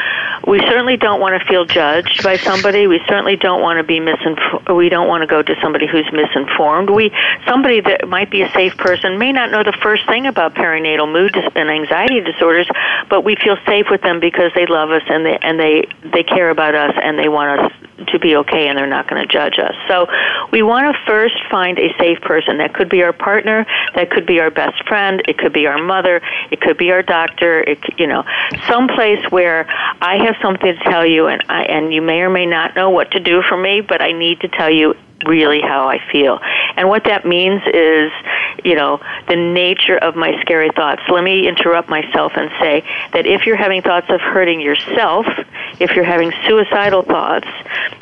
[0.47, 2.87] we certainly don't want to feel judged by somebody.
[2.87, 6.11] We certainly don't want to be misinformed we don't want to go to somebody who's
[6.13, 6.91] misinformed.
[6.91, 7.11] We
[7.47, 11.11] somebody that might be a safe person may not know the first thing about perinatal
[11.13, 12.69] mood and anxiety disorders
[13.09, 16.23] but we feel safe with them because they love us and they and they they
[16.23, 17.73] care about us and they want us
[18.09, 19.75] to be okay and they're not going to judge us.
[19.89, 20.07] So
[20.53, 22.59] we want to first find a safe person.
[22.59, 25.83] That could be our partner, that could be our best friend, it could be our
[25.83, 28.25] mother, it could be our doctor, it you know,
[28.69, 29.67] some place where
[30.03, 32.91] I have something to tell you and I and you may or may not know
[32.91, 34.95] what to do for me, but I need to tell you
[35.27, 36.39] really how I feel.
[36.77, 38.13] And what that means is,
[38.65, 41.03] you know, the nature of my scary thoughts.
[41.09, 45.27] Let me interrupt myself and say that if you're having thoughts of hurting yourself,
[45.81, 47.49] if you're having suicidal thoughts,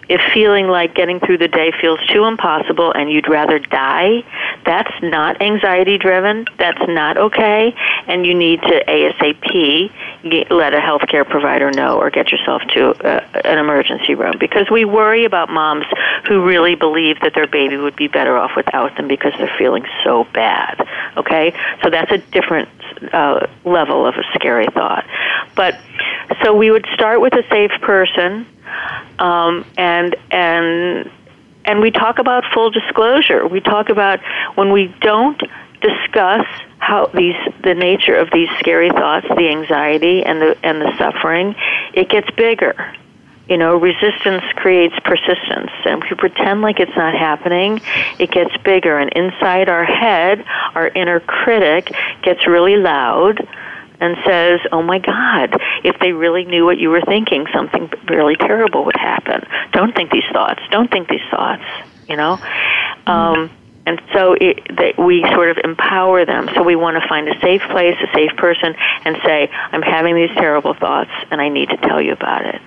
[0.08, 4.22] if feeling like getting through the day feels too impossible and you'd rather die,
[4.64, 6.46] that's not anxiety driven.
[6.58, 7.74] That's not okay.
[8.06, 9.90] And you need to ASAP
[10.30, 14.70] get, let a healthcare provider know or get yourself to uh, an emergency room because
[14.70, 15.86] we worry about moms
[16.28, 19.84] who really believe that their baby would be better off without them because they're feeling
[20.04, 20.86] so bad.
[21.16, 21.54] Okay?
[21.82, 22.68] So that's a different
[23.12, 25.06] uh, level of a scary thought.
[25.54, 25.78] But
[26.42, 28.46] so we would start with a safe person
[29.18, 31.10] um, and and
[31.64, 33.46] and we talk about full disclosure.
[33.46, 34.20] We talk about
[34.54, 35.40] when we don't
[35.80, 36.46] discuss
[36.78, 41.54] how these the nature of these scary thoughts, the anxiety and the and the suffering,
[41.94, 42.94] it gets bigger.
[43.48, 45.70] You know, resistance creates persistence.
[45.84, 47.80] And if you pretend like it's not happening,
[48.18, 48.98] it gets bigger.
[48.98, 53.46] And inside our head, our inner critic gets really loud
[54.00, 58.36] and says, "Oh my God, if they really knew what you were thinking, something really
[58.36, 59.46] terrible would happen.
[59.72, 60.60] Don't think these thoughts.
[60.70, 61.64] Don't think these thoughts."
[62.08, 62.38] You know,
[63.06, 63.50] um,
[63.86, 66.50] and so it, that we sort of empower them.
[66.54, 70.14] So we want to find a safe place, a safe person, and say, "I'm having
[70.16, 72.60] these terrible thoughts, and I need to tell you about it."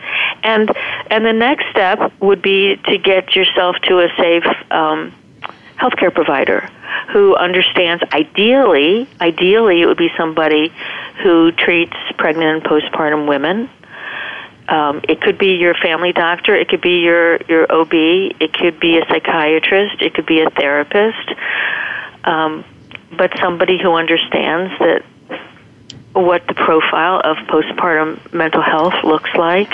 [0.43, 0.71] And
[1.11, 4.45] and the next step would be to get yourself to a safe.
[4.71, 5.13] Um,
[5.77, 6.69] healthcare provider
[7.13, 10.73] who understands ideally ideally it would be somebody
[11.23, 13.69] who treats pregnant and postpartum women
[14.69, 18.79] um, it could be your family doctor it could be your your ob it could
[18.79, 21.29] be a psychiatrist it could be a therapist
[22.23, 22.63] um,
[23.17, 25.03] but somebody who understands that
[26.13, 29.71] what the profile of postpartum mental health looks like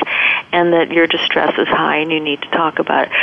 [0.51, 3.13] and that your distress is high and you need to talk about it.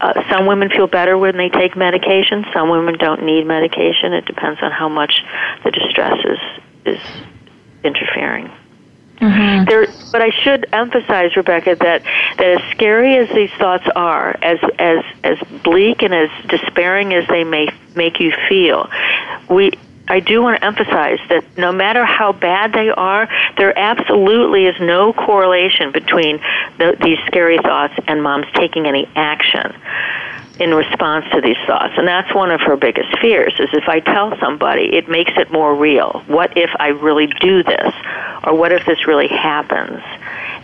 [0.00, 2.46] Uh, some women feel better when they take medication.
[2.54, 4.12] Some women don't need medication.
[4.14, 5.22] It depends on how much
[5.62, 7.00] the distress is is
[7.84, 8.50] interfering.
[9.20, 9.64] Mm-hmm.
[9.66, 12.02] There, but I should emphasize, Rebecca, that
[12.38, 17.28] that as scary as these thoughts are, as as as bleak and as despairing as
[17.28, 18.90] they may make you feel,
[19.50, 19.72] we
[20.08, 23.28] I do want to emphasize that no matter how bad they are,
[23.58, 26.38] there absolutely is no correlation between
[26.78, 29.72] the, these scary thoughts and mom's taking any action
[30.60, 31.94] in response to these thoughts.
[31.96, 35.50] And that's one of her biggest fears is if I tell somebody, it makes it
[35.50, 36.22] more real.
[36.26, 37.94] What if I really do this?
[38.44, 40.02] Or what if this really happens?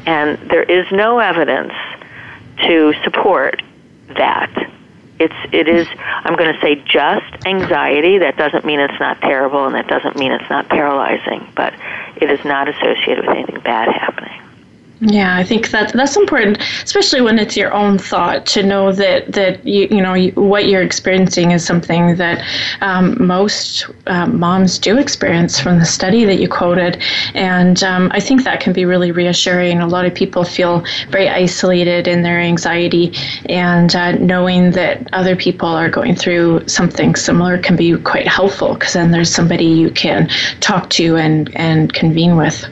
[0.07, 1.73] And there is no evidence
[2.67, 3.63] to support
[4.09, 4.51] that
[5.19, 8.19] it's it is I'm going to say just anxiety.
[8.19, 11.51] That doesn't mean it's not terrible, and that doesn't mean it's not paralyzing.
[11.57, 11.73] But
[12.17, 14.46] it is not associated with anything bad happening.
[15.01, 19.31] Yeah, I think that that's important, especially when it's your own thought to know that
[19.33, 22.43] that you you know you, what you're experiencing is something that
[22.81, 27.03] um, most um, moms do experience from the study that you quoted,
[27.35, 29.81] and um, I think that can be really reassuring.
[29.81, 33.13] A lot of people feel very isolated in their anxiety,
[33.51, 38.73] and uh, knowing that other people are going through something similar can be quite helpful
[38.73, 40.27] because then there's somebody you can
[40.61, 42.65] talk to and and convene with.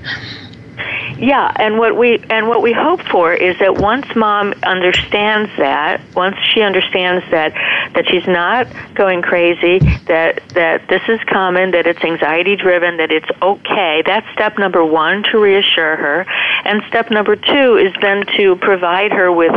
[1.25, 6.03] Yeah, and what we and what we hope for is that once mom understands that,
[6.15, 7.55] once she understands that
[7.95, 13.11] that she's not going crazy, that that this is common, that it's anxiety driven, that
[13.11, 14.03] it's okay.
[14.05, 16.27] That's step number 1 to reassure her.
[16.67, 19.55] And step number 2 is then to provide her with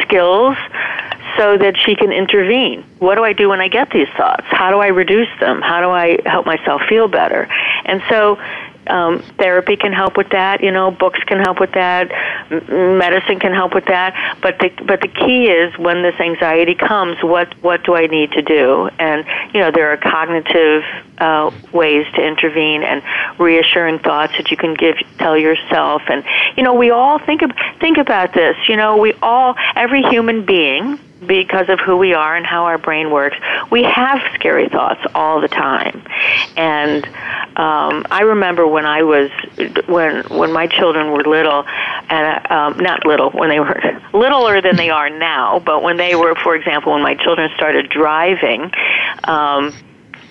[0.00, 0.56] skills
[1.36, 2.82] so that she can intervene.
[2.98, 4.46] What do I do when I get these thoughts?
[4.46, 5.60] How do I reduce them?
[5.60, 7.46] How do I help myself feel better?
[7.84, 8.38] And so
[8.90, 10.62] um, therapy can help with that.
[10.62, 12.10] You know, books can help with that.
[12.50, 14.38] M- medicine can help with that.
[14.42, 18.32] But the but the key is when this anxiety comes, what what do I need
[18.32, 18.90] to do?
[18.98, 19.24] And
[19.54, 20.82] you know, there are cognitive
[21.18, 23.02] uh, ways to intervene and
[23.38, 26.02] reassuring thoughts that you can give tell yourself.
[26.08, 26.24] And
[26.56, 28.56] you know, we all think of, think about this.
[28.68, 32.78] You know, we all every human being because of who we are and how our
[32.78, 33.36] brain works,
[33.70, 36.02] we have scary thoughts all the time.
[36.56, 37.04] And
[37.56, 39.30] um, I remember when I was
[39.86, 41.64] when when my children were little,
[42.08, 43.80] and um, not little when they were
[44.12, 47.88] littler than they are now, but when they were, for example, when my children started
[47.90, 48.70] driving.
[49.24, 49.74] Um,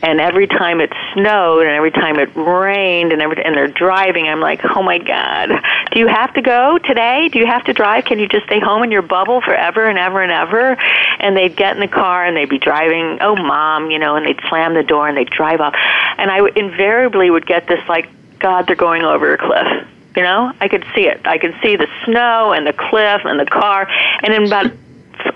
[0.01, 4.27] and every time it snowed and every time it rained and every and they're driving
[4.27, 5.49] i'm like oh my god.
[5.91, 7.29] Do you have to go today?
[7.29, 8.05] Do you have to drive?
[8.05, 10.77] Can you just stay home in your bubble forever and ever and ever?
[11.19, 14.25] And they'd get in the car and they'd be driving oh mom you know and
[14.25, 15.75] they'd slam the door and they'd drive off.
[16.17, 20.51] And i invariably would get this like god they're going over a cliff you know?
[20.59, 21.21] I could see it.
[21.25, 23.87] I could see the snow and the cliff and the car.
[24.23, 24.71] And in about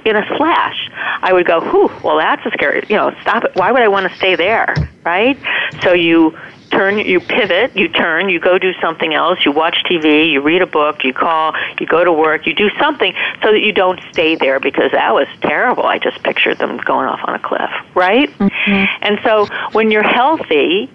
[0.05, 0.89] in a flash,
[1.21, 3.55] I would go, whew, well, that's a scary, you know, stop it.
[3.55, 5.37] Why would I want to stay there, right?
[5.81, 6.37] So you
[6.71, 10.61] turn, you pivot, you turn, you go do something else, you watch TV, you read
[10.61, 13.99] a book, you call, you go to work, you do something so that you don't
[14.11, 15.85] stay there because that was terrible.
[15.85, 18.29] I just pictured them going off on a cliff, right?
[18.29, 19.03] Mm-hmm.
[19.03, 20.91] And so when you're healthy,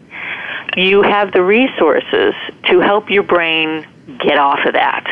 [0.76, 2.34] you have the resources
[2.64, 3.86] to help your brain
[4.20, 5.07] get off of that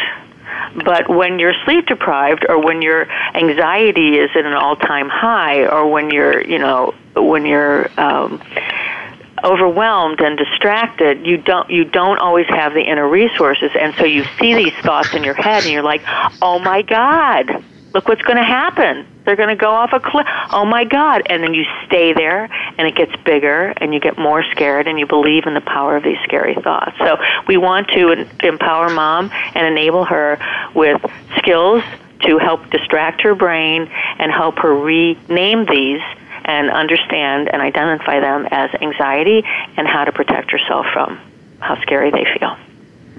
[0.84, 5.88] but when you're sleep deprived or when your anxiety is at an all-time high or
[5.88, 8.42] when you're, you know, when you're um,
[9.42, 14.24] overwhelmed and distracted, you don't you don't always have the inner resources, and so you
[14.38, 16.02] see these thoughts in your head, and you're like,
[16.42, 17.64] "Oh my God,
[17.94, 19.06] look what's going to happen!
[19.24, 20.26] They're going to go off a cliff!
[20.50, 24.18] Oh my God!" And then you stay there, and it gets bigger, and you get
[24.18, 26.96] more scared, and you believe in the power of these scary thoughts.
[26.98, 27.16] So
[27.46, 30.38] we want to empower mom and enable her
[30.74, 31.04] with
[31.38, 31.82] skills
[32.22, 36.00] to help distract her brain and help her rename these
[36.44, 39.42] and understand and identify them as anxiety
[39.76, 41.18] and how to protect herself from
[41.60, 42.56] how scary they feel.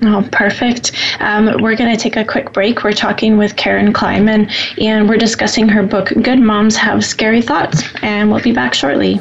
[0.04, 0.92] Oh, perfect.
[1.20, 2.84] Um, we're going to take a quick break.
[2.84, 4.48] We're talking with Karen Kleiman,
[4.80, 9.18] and we're discussing her book, Good Moms Have Scary Thoughts, and we'll be back shortly.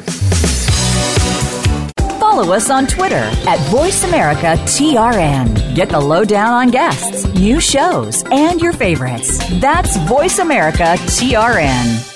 [2.19, 5.75] Follow us on Twitter at VoiceAmericaTRN.
[5.75, 9.39] Get the lowdown on guests, new shows, and your favorites.
[9.59, 12.13] That's VoiceAmericaTRN.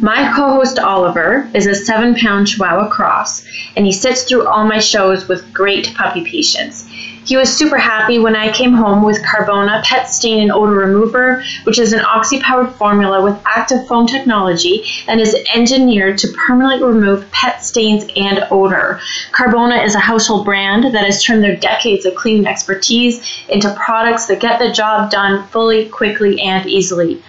[0.00, 3.46] My co host Oliver is a seven pound Chihuahua cross,
[3.76, 6.89] and he sits through all my shows with great puppy patience.
[7.24, 11.44] He was super happy when I came home with Carbona Pet Stain and Odor Remover,
[11.64, 17.30] which is an oxy-powered formula with active foam technology and is engineered to permanently remove
[17.30, 19.00] pet stains and odor.
[19.32, 24.26] Carbona is a household brand that has turned their decades of cleaning expertise into products
[24.26, 27.22] that get the job done fully, quickly, and easily.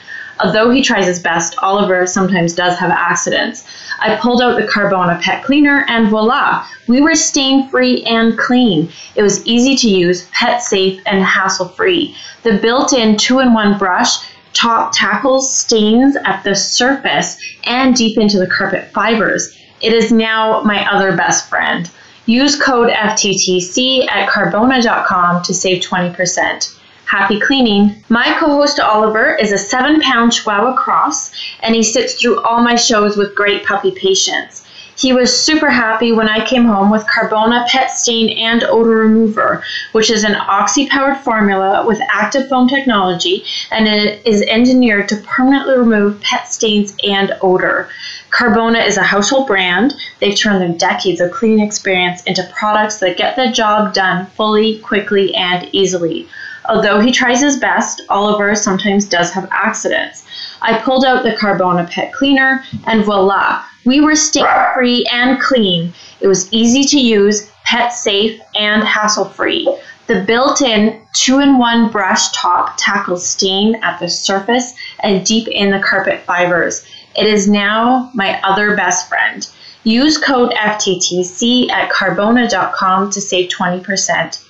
[0.43, 3.65] Although he tries his best, Oliver sometimes does have accidents.
[3.99, 8.91] I pulled out the Carbona pet cleaner and voila, we were stain free and clean.
[9.15, 12.15] It was easy to use, pet safe, and hassle free.
[12.43, 14.17] The built in two in one brush
[14.53, 19.55] top tackles stains at the surface and deep into the carpet fibers.
[19.79, 21.89] It is now my other best friend.
[22.25, 26.80] Use code FTTC at carbona.com to save 20%.
[27.11, 28.01] Happy cleaning.
[28.07, 32.61] My co host Oliver is a seven pound Chihuahua cross, and he sits through all
[32.61, 34.65] my shows with great puppy patience.
[34.95, 39.61] He was super happy when I came home with Carbona Pet Stain and Odor Remover,
[39.91, 45.17] which is an oxy powered formula with active foam technology and it is engineered to
[45.17, 47.89] permanently remove pet stains and odor.
[48.29, 49.95] Carbona is a household brand.
[50.19, 54.79] They've turned their decades of cleaning experience into products that get the job done fully,
[54.79, 56.29] quickly, and easily.
[56.71, 60.23] Although he tries his best, Oliver sometimes does have accidents.
[60.61, 65.93] I pulled out the Carbona Pet Cleaner, and voila, we were stain free and clean.
[66.21, 69.67] It was easy to use, pet safe, and hassle free.
[70.07, 75.49] The built in two in one brush top tackles stain at the surface and deep
[75.49, 76.85] in the carpet fibers.
[77.17, 79.45] It is now my other best friend.
[79.83, 84.41] Use code FTTC at carbona.com to save 20%.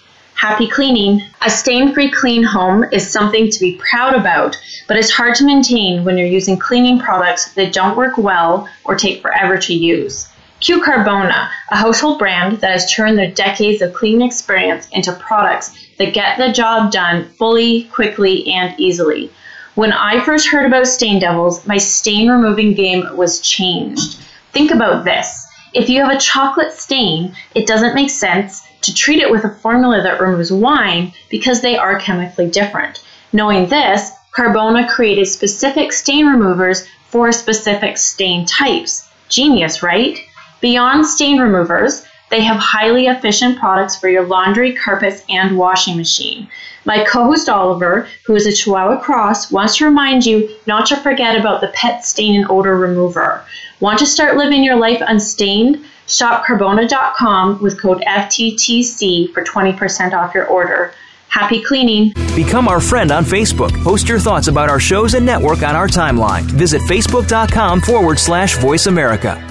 [0.41, 1.21] Happy cleaning.
[1.43, 5.45] A stain free clean home is something to be proud about, but it's hard to
[5.45, 10.27] maintain when you're using cleaning products that don't work well or take forever to use.
[10.59, 15.77] Q Carbona, a household brand that has turned their decades of cleaning experience into products
[15.99, 19.29] that get the job done fully, quickly, and easily.
[19.75, 24.17] When I first heard about Stain Devils, my stain removing game was changed.
[24.53, 25.45] Think about this.
[25.75, 29.49] If you have a chocolate stain, it doesn't make sense to treat it with a
[29.49, 33.03] formula that removes wine because they are chemically different.
[33.33, 39.07] Knowing this, Carbona created specific stain removers for specific stain types.
[39.29, 40.17] Genius, right?
[40.61, 46.47] Beyond stain removers, they have highly efficient products for your laundry, carpets, and washing machine.
[46.85, 50.95] My co host Oliver, who is a Chihuahua Cross, wants to remind you not to
[50.95, 53.43] forget about the pet stain and odor remover.
[53.81, 55.83] Want to start living your life unstained?
[56.11, 60.93] Shop Carbona.com with code FTTC for 20% off your order.
[61.29, 62.11] Happy cleaning.
[62.35, 63.71] Become our friend on Facebook.
[63.83, 66.43] Post your thoughts about our shows and network on our timeline.
[66.43, 69.50] Visit facebook.com forward slash voice America.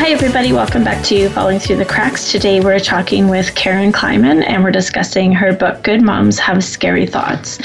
[0.00, 0.54] Hi, everybody.
[0.54, 2.32] Welcome back to Falling Through the Cracks.
[2.32, 7.06] Today we're talking with Karen Kleiman and we're discussing her book, Good Moms Have Scary
[7.06, 7.58] Thoughts.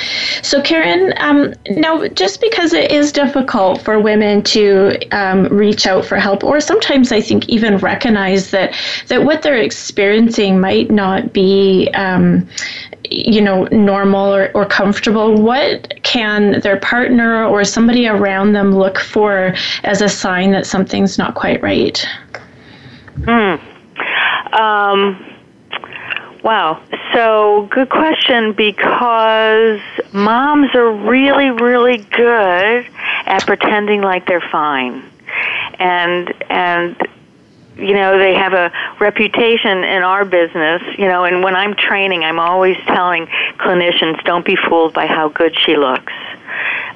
[0.45, 6.03] So, Karen, um, now just because it is difficult for women to um, reach out
[6.03, 8.75] for help, or sometimes I think even recognize that,
[9.07, 11.89] that what they're experiencing might not be.
[11.93, 12.49] Um,
[13.11, 18.97] you know normal or, or comfortable what can their partner or somebody around them look
[18.97, 22.03] for as a sign that something's not quite right
[23.23, 24.53] Hmm.
[24.53, 25.35] Um,
[26.43, 26.81] wow.
[27.13, 29.79] So, good question because
[30.13, 32.85] moms are really, really good
[33.25, 35.03] at pretending like they're fine.
[35.79, 36.95] And, and,
[37.77, 42.23] you know, they have a reputation in our business, you know, and when I'm training,
[42.23, 46.13] I'm always telling clinicians don't be fooled by how good she looks.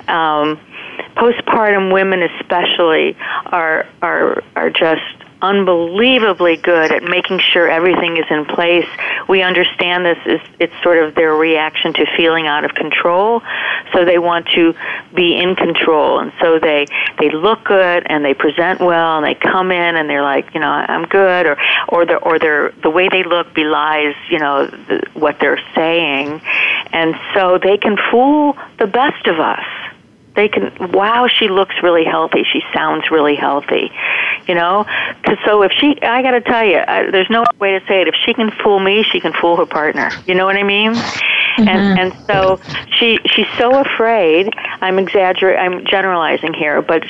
[0.07, 0.59] Um,
[1.15, 3.17] postpartum women especially
[3.47, 8.87] are are are just unbelievably good at making sure everything is in place.
[9.27, 13.41] We understand this is it's sort of their reaction to feeling out of control.
[13.93, 14.73] So they want to
[15.13, 16.87] be in control and so they
[17.19, 20.59] they look good and they present well and they come in and they're like, you
[20.59, 24.67] know, I'm good or or the or their the way they look belies, you know,
[24.67, 26.41] the, what they're saying.
[26.91, 29.65] And so they can fool the best of us
[30.39, 32.43] they can wow she looks really healthy.
[32.51, 33.91] She sounds really healthy
[34.47, 34.85] you know?
[35.23, 38.01] Cause so if she i got to tell you I, there's no way to say
[38.01, 38.07] it.
[38.07, 40.09] If she can fool me she can fool her partner.
[40.25, 40.93] You know what i mean?
[40.93, 41.67] Mm-hmm.
[41.67, 42.59] and and so
[42.97, 44.53] she she's so afraid.
[44.81, 47.03] I'm exaggerating i'm generalizing here but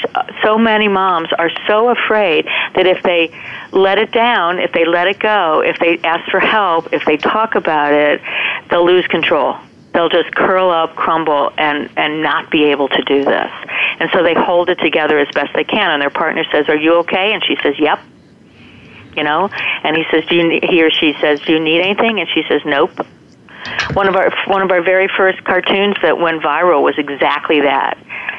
[0.43, 3.31] so many moms are so afraid that if they
[3.71, 7.17] let it down if they let it go if they ask for help if they
[7.17, 8.21] talk about it
[8.69, 9.55] they'll lose control
[9.99, 13.51] they'll just curl up, crumble, and and not be able to do this.
[13.99, 15.91] And so they hold it together as best they can.
[15.91, 17.99] And their partner says, "Are you okay?" And she says, "Yep."
[19.17, 19.49] You know,
[19.83, 22.29] and he says, "Do you?" need, He or she says, "Do you need anything?" And
[22.33, 22.91] she says, "Nope."
[23.93, 27.97] One of our one of our very first cartoons that went viral was exactly that.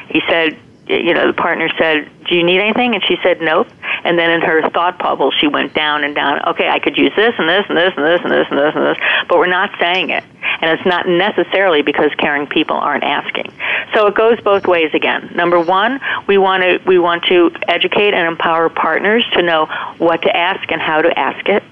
[0.09, 0.57] He said,
[0.91, 3.69] you know, the partner said, "Do you need anything?" And she said, "Nope."
[4.03, 6.41] And then in her thought bubble, she went down and down.
[6.49, 8.75] Okay, I could use this and this and this and this and this and this
[8.75, 8.97] and this,
[9.29, 10.25] but we're not saying it,
[10.61, 13.53] and it's not necessarily because caring people aren't asking.
[13.95, 15.33] So it goes both ways again.
[15.35, 19.67] Number one, we want to we want to educate and empower partners to know
[19.99, 21.63] what to ask and how to ask it.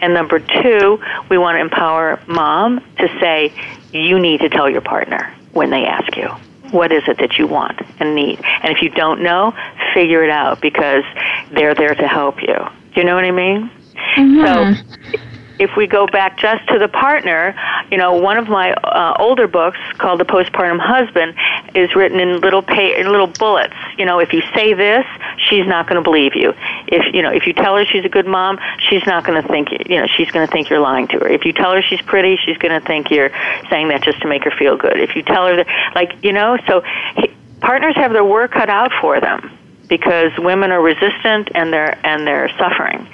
[0.00, 3.52] And number two, we want to empower mom to say,
[3.92, 6.28] you need to tell your partner when they ask you
[6.72, 8.40] what is it that you want and need.
[8.62, 9.54] And if you don't know,
[9.94, 11.04] figure it out because
[11.50, 12.56] they're there to help you.
[12.94, 13.70] Do you know what I mean?
[14.16, 15.14] Mm-hmm.
[15.14, 15.22] So
[15.58, 17.54] if we go back just to the partner,
[17.90, 21.34] you know, one of my uh, older books called The Postpartum Husband
[21.74, 23.74] is written in little pay, in little bullets.
[23.98, 25.04] You know, if you say this,
[25.48, 26.54] she's not going to believe you.
[26.88, 29.48] If you know, if you tell her she's a good mom, she's not going to
[29.48, 31.28] think you know she's going to think you're lying to her.
[31.28, 33.30] If you tell her she's pretty, she's going to think you're
[33.70, 34.98] saying that just to make her feel good.
[34.98, 36.82] If you tell her that, like you know, so
[37.16, 37.30] he,
[37.60, 39.58] partners have their work cut out for them
[39.92, 43.06] because women are resistant and they're and they're suffering.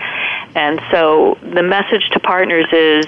[0.54, 3.04] And so the message to partners is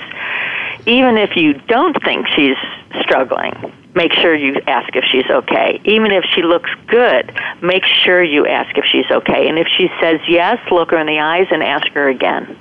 [0.87, 2.57] even if you don't think she's
[3.01, 5.81] struggling, make sure you ask if she's okay.
[5.85, 9.49] Even if she looks good, make sure you ask if she's okay.
[9.49, 12.59] And if she says yes, look her in the eyes and ask her again.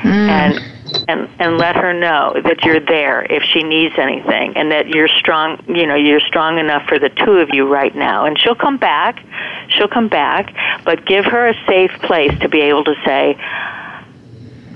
[0.00, 0.28] Mm.
[0.28, 4.88] And and and let her know that you're there if she needs anything and that
[4.88, 8.26] you're strong you know you're strong enough for the two of you right now.
[8.26, 9.24] And she'll come back
[9.68, 13.36] she'll come back but give her a safe place to be able to say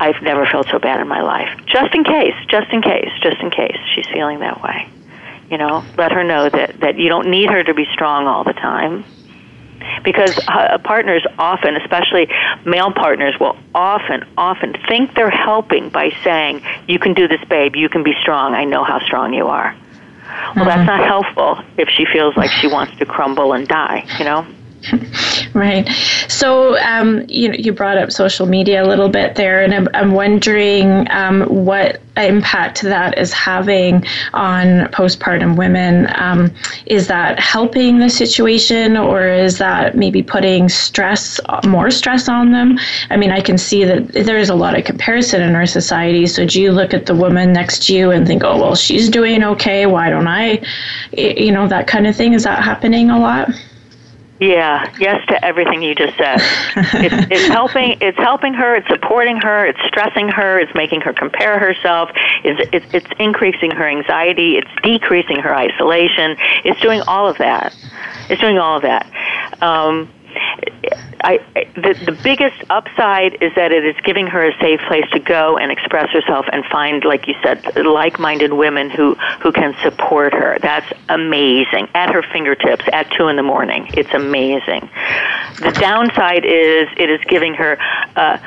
[0.01, 1.49] I've never felt so bad in my life.
[1.67, 4.89] Just in case just in case just in case she's feeling that way
[5.51, 5.85] you know?
[5.99, 9.05] Let her know that that you don't need her to be strong all the time
[10.05, 12.29] because uh, partners often, especially
[12.65, 17.75] male partners, will often, often think they're helping by saying, "You can do this, babe.
[17.75, 18.55] You can be strong.
[18.55, 20.65] I know how strong you are." Well, mm-hmm.
[20.65, 24.07] that's not helpful if she feels like she wants to crumble and die.
[24.19, 24.47] You know.
[25.55, 25.89] right.
[26.28, 30.12] So, um, you you brought up social media a little bit there, and I'm, I'm
[30.12, 36.09] wondering um, what impact that is having on postpartum women.
[36.16, 36.53] Um,
[36.87, 42.78] is that helping the situation, or is that maybe putting stress, more stress on them?
[43.11, 46.26] I mean, I can see that there is a lot of comparison in our society.
[46.26, 49.09] So, do you look at the woman next to you and think, "Oh, well, she's
[49.09, 49.87] doing okay.
[49.87, 50.61] Why don't I?"
[51.16, 52.35] You know, that kind of thing.
[52.35, 53.51] Is that happening a lot?
[54.45, 56.36] Yeah, yes to everything you just said.
[56.76, 57.97] it's, it's helping.
[58.01, 58.76] It's helping her.
[58.76, 59.66] It's supporting her.
[59.66, 60.59] It's stressing her.
[60.59, 62.11] It's making her compare herself.
[62.45, 64.57] It's, it's, it's increasing her anxiety.
[64.57, 66.36] It's decreasing her isolation.
[66.64, 67.74] It's doing all of that.
[68.28, 69.11] It's doing all of that.
[69.62, 70.11] Um,
[71.24, 71.39] I,
[71.74, 75.57] the, the biggest upside is that it is giving her a safe place to go
[75.57, 80.59] and express herself and find, like you said, like-minded women who who can support her.
[80.61, 83.89] That's amazing at her fingertips at two in the morning.
[83.95, 84.89] It's amazing.
[85.61, 87.78] The downside is it is giving her.
[88.16, 88.39] Uh,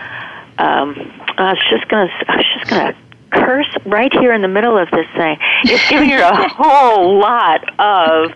[0.59, 0.95] um,
[1.37, 2.11] I was just gonna.
[2.27, 2.95] I was just gonna
[3.31, 5.37] curse right here in the middle of this thing.
[5.63, 8.31] It's giving her a whole lot of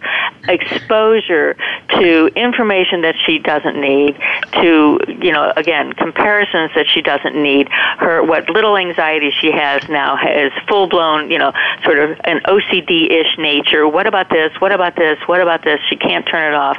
[0.47, 1.55] exposure
[1.89, 4.17] to information that she doesn't need,
[4.53, 7.69] to, you know, again, comparisons that she doesn't need.
[7.69, 12.41] Her, what little anxiety she has now has full blown, you know, sort of an
[12.45, 13.87] OCD ish nature.
[13.87, 14.51] What about this?
[14.59, 15.19] What about this?
[15.27, 15.79] What about this?
[15.89, 16.77] She can't turn it off.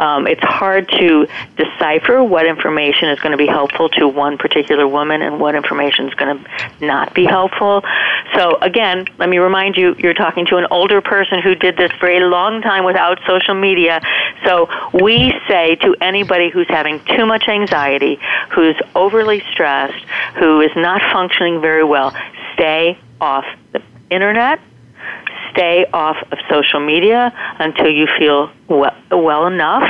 [0.00, 4.88] Um, it's hard to decipher what information is going to be helpful to one particular
[4.88, 7.88] woman and what information is going to not be helpful helpful.
[8.34, 11.90] So again, let me remind you, you're talking to an older person who did this
[11.92, 14.00] for a long time without social media.
[14.44, 18.18] So we say to anybody who's having too much anxiety,
[18.52, 20.04] who's overly stressed,
[20.38, 22.14] who is not functioning very well,
[22.54, 24.60] stay off the internet,
[25.52, 29.88] stay off of social media until you feel well, well enough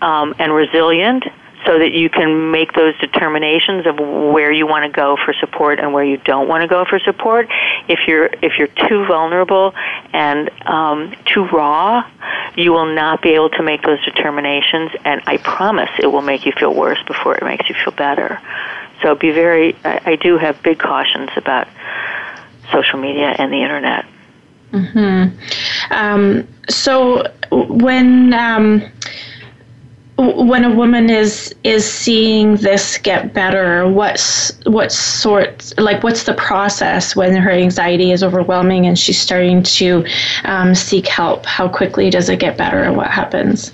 [0.00, 1.24] um, and resilient
[1.66, 5.78] so that you can make those determinations of where you want to go for support
[5.78, 7.48] and where you don't want to go for support.
[7.88, 9.74] If you're if you're too vulnerable
[10.12, 12.08] and um, too raw,
[12.56, 16.46] you will not be able to make those determinations, and I promise it will make
[16.46, 18.40] you feel worse before it makes you feel better.
[19.02, 19.76] So be very.
[19.84, 21.68] I, I do have big cautions about
[22.72, 24.06] social media and the internet.
[24.70, 25.24] Hmm.
[25.90, 28.82] Um, so when um,
[30.20, 36.34] when a woman is is seeing this get better what's what sort like what's the
[36.34, 40.04] process when her anxiety is overwhelming and she's starting to
[40.44, 41.46] um, seek help?
[41.46, 43.72] How quickly does it get better and what happens?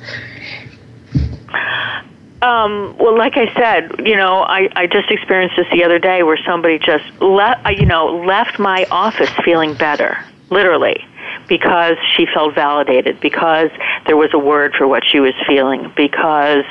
[2.43, 6.23] Um, well, like I said, you know, I, I just experienced this the other day
[6.23, 11.05] where somebody just left, you know, left my office feeling better, literally
[11.49, 13.71] because she felt validated, because
[14.07, 16.65] there was a word for what she was feeling, because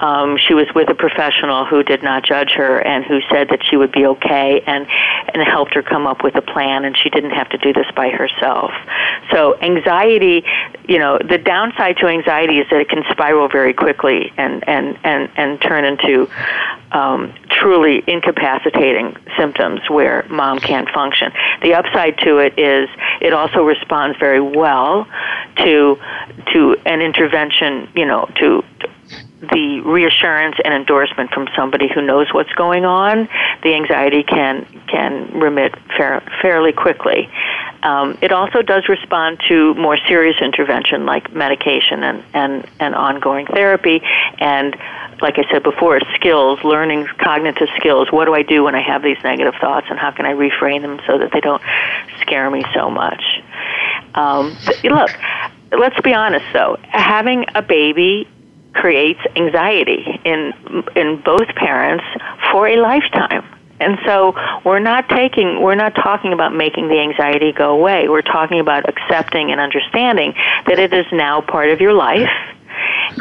[0.00, 3.60] um, she was with a professional who did not judge her and who said that
[3.64, 4.86] she would be okay and
[5.34, 7.86] and helped her come up with a plan, and she didn't have to do this
[7.94, 8.70] by herself.
[9.30, 10.44] So anxiety,
[10.88, 14.98] you know, the downside to anxiety is that it can spiral very quickly and and
[15.04, 16.28] and and turn into
[16.92, 21.32] um, truly incapacitating symptoms where mom can't function.
[21.62, 22.88] The upside to it is
[23.20, 25.06] it also responds very well
[25.56, 25.98] to
[26.52, 28.88] to an intervention, you know, to, to
[29.40, 33.28] the reassurance and endorsement from somebody who knows what's going on,
[33.62, 37.28] the anxiety can can remit fair, fairly quickly.
[37.82, 43.46] Um, it also does respond to more serious intervention like medication and, and, and ongoing
[43.46, 44.00] therapy
[44.38, 44.74] and
[45.22, 48.10] like I said before, skills, learning cognitive skills.
[48.10, 50.82] What do I do when I have these negative thoughts, and how can I reframe
[50.82, 51.62] them so that they don't
[52.20, 53.22] scare me so much?
[54.16, 55.10] Um, look,
[55.72, 56.78] let's be honest though.
[56.82, 58.28] Having a baby
[58.72, 60.52] creates anxiety in
[60.94, 62.04] in both parents
[62.50, 63.44] for a lifetime.
[63.78, 68.08] And so we're not taking we're not talking about making the anxiety go away.
[68.08, 70.34] We're talking about accepting and understanding
[70.66, 72.30] that it is now part of your life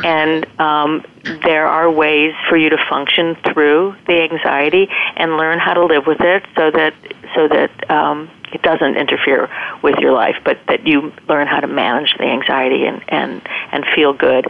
[0.03, 1.03] and um,
[1.43, 6.05] there are ways for you to function through the anxiety and learn how to live
[6.05, 6.93] with it so that
[7.35, 9.49] so that um, it doesn't interfere
[9.83, 13.41] with your life, but that you learn how to manage the anxiety and and
[13.71, 14.47] and feel good.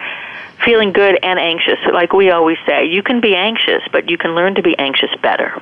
[0.64, 4.36] Feeling good and anxious, like we always say, you can be anxious, but you can
[4.36, 5.62] learn to be anxious better.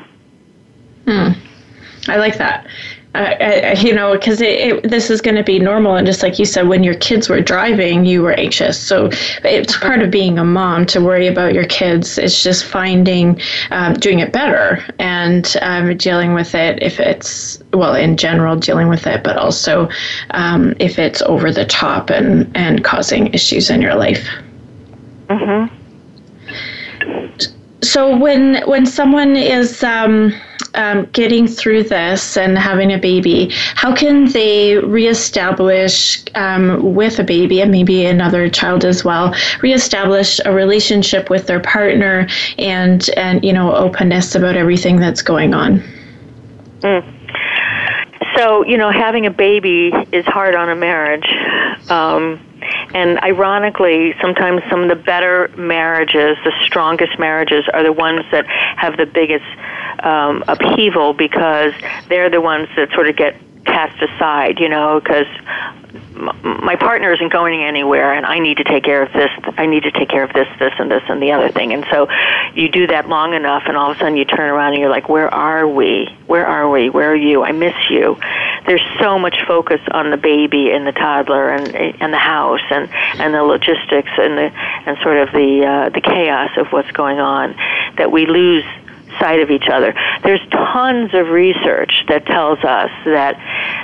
[1.05, 1.31] Hmm.
[2.07, 2.67] I like that.
[3.15, 5.95] Uh, you know, because this is going to be normal.
[5.95, 8.79] And just like you said, when your kids were driving, you were anxious.
[8.79, 9.09] So
[9.43, 12.17] it's part of being a mom to worry about your kids.
[12.17, 13.39] It's just finding,
[13.69, 18.89] um, doing it better and um, dealing with it if it's, well, in general, dealing
[18.89, 19.89] with it, but also
[20.31, 24.27] um, if it's over the top and, and causing issues in your life.
[25.29, 25.75] Mm-hmm.
[27.83, 29.83] So when when someone is
[30.75, 37.23] um, getting through this and having a baby, how can they reestablish um, with a
[37.23, 43.43] baby and maybe another child as well, reestablish a relationship with their partner and and
[43.43, 45.83] you know openness about everything that's going on?
[46.79, 47.09] Mm.
[48.37, 51.27] So you know, having a baby is hard on a marriage.
[51.89, 52.39] Um,
[52.93, 58.45] and ironically, sometimes some of the better marriages, the strongest marriages, are the ones that
[58.47, 59.45] have the biggest
[60.03, 61.73] um, upheaval because
[62.09, 63.35] they're the ones that sort of get
[63.65, 65.27] cast aside, you know, because
[66.43, 69.83] my partner isn't going anywhere and I need to take care of this I need
[69.83, 71.73] to take care of this this and this and the other thing.
[71.73, 72.07] And so
[72.53, 74.89] you do that long enough and all of a sudden you turn around and you're
[74.89, 76.07] like where are we?
[76.27, 76.89] Where are we?
[76.89, 77.43] Where are you?
[77.43, 78.17] I miss you.
[78.65, 82.89] There's so much focus on the baby and the toddler and and the house and
[83.19, 84.51] and the logistics and the
[84.85, 87.55] and sort of the uh, the chaos of what's going on
[87.97, 88.65] that we lose
[89.19, 89.93] sight of each other.
[90.23, 93.37] There's tons of research that tells us that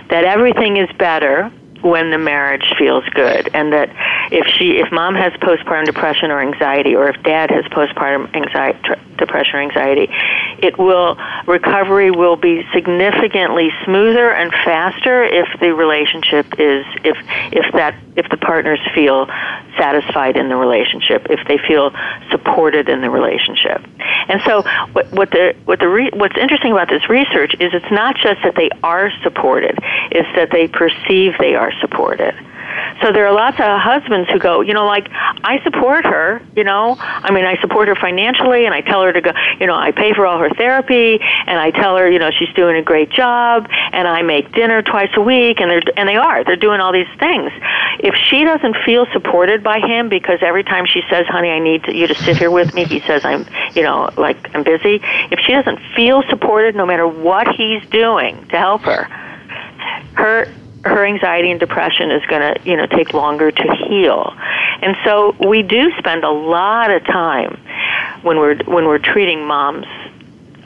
[0.10, 1.52] that everything is better
[1.82, 3.90] when the marriage feels good and that
[4.32, 8.80] if she if mom has postpartum depression or anxiety or if dad has postpartum anxiety
[9.18, 10.08] depression or anxiety
[10.62, 11.18] it will
[11.48, 17.18] recovery will be significantly smoother and faster if the relationship is if
[17.52, 19.28] if that if the partners feel
[19.78, 21.92] satisfied in the relationship if they feel
[22.30, 23.82] supported in the relationship.
[24.28, 24.64] And so
[24.94, 28.42] what what the what the re, what's interesting about this research is it's not just
[28.44, 29.78] that they are supported
[30.12, 32.36] it's that they perceive they are supported
[33.02, 36.64] so there are lots of husbands who go, you know, like I support her, you
[36.64, 36.98] know.
[37.00, 39.92] I mean, I support her financially and I tell her to go, you know, I
[39.92, 43.10] pay for all her therapy and I tell her, you know, she's doing a great
[43.10, 46.44] job and I make dinner twice a week and they're and they are.
[46.44, 47.52] They're doing all these things.
[48.00, 51.88] If she doesn't feel supported by him because every time she says, "Honey, I need
[51.88, 53.46] you to sit here with me," he says, "I'm,
[53.76, 55.02] you know, like I'm busy."
[55.32, 59.04] If she doesn't feel supported no matter what he's doing to help her,
[60.14, 60.48] her
[60.84, 64.34] her anxiety and depression is going to you know take longer to heal.
[64.82, 67.60] And so we do spend a lot of time
[68.22, 69.86] when we're when we're treating moms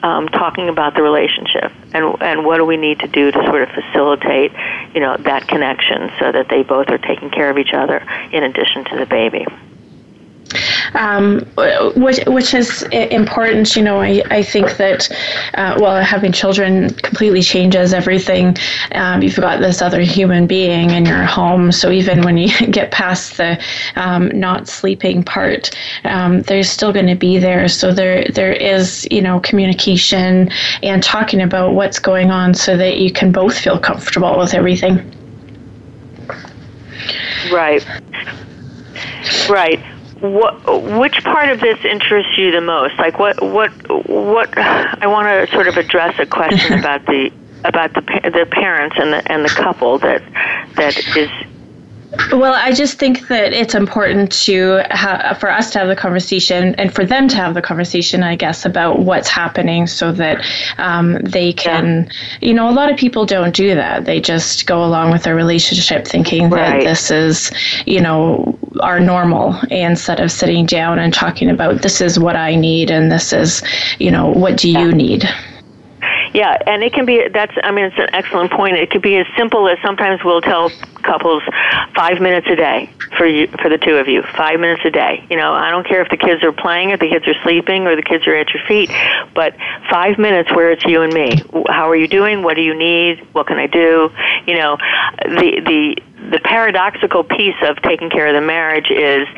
[0.04, 3.62] um, talking about the relationship and and what do we need to do to sort
[3.62, 4.52] of facilitate
[4.94, 8.42] you know that connection so that they both are taking care of each other in
[8.44, 9.46] addition to the baby
[10.94, 11.40] um,
[11.96, 13.76] which which is important.
[13.76, 15.10] You know, I, I think that
[15.54, 18.56] uh, well, having children completely changes everything.
[18.92, 22.90] Um, you've got this other human being in your home, so even when you get
[22.90, 23.62] past the
[23.96, 25.70] um, not sleeping part,
[26.04, 27.68] um, there's still going to be there.
[27.68, 30.50] So there there is you know communication
[30.82, 35.10] and talking about what's going on, so that you can both feel comfortable with everything.
[37.50, 37.84] Right.
[39.48, 39.93] Right
[40.24, 42.98] what which part of this interests you the most?
[42.98, 43.70] Like what what
[44.08, 47.30] what i want to sort of address a question about the
[47.64, 50.22] about the the parents and the and the couple that
[50.76, 51.30] that is
[52.32, 56.74] well, I just think that it's important to ha- for us to have the conversation
[56.76, 60.44] and for them to have the conversation, I guess, about what's happening so that
[60.78, 62.48] um, they can, yeah.
[62.48, 64.04] you know, a lot of people don't do that.
[64.04, 66.80] They just go along with their relationship thinking right.
[66.80, 67.50] that this is,
[67.86, 72.54] you know, our normal instead of sitting down and talking about this is what I
[72.54, 73.62] need and this is,
[73.98, 75.28] you know, what do you need?
[76.34, 78.76] Yeah, and it can be that's I mean it's an excellent point.
[78.76, 80.68] It could be as simple as sometimes we'll tell
[81.04, 81.44] couples
[81.94, 84.22] 5 minutes a day for you for the two of you.
[84.36, 85.24] 5 minutes a day.
[85.30, 87.86] You know, I don't care if the kids are playing or the kids are sleeping
[87.86, 88.90] or the kids are at your feet,
[89.32, 89.54] but
[89.88, 91.40] 5 minutes where it's you and me.
[91.68, 92.42] How are you doing?
[92.42, 93.20] What do you need?
[93.32, 94.10] What can I do?
[94.48, 94.76] You know,
[95.22, 96.02] the the
[96.34, 99.28] the paradoxical piece of taking care of the marriage is,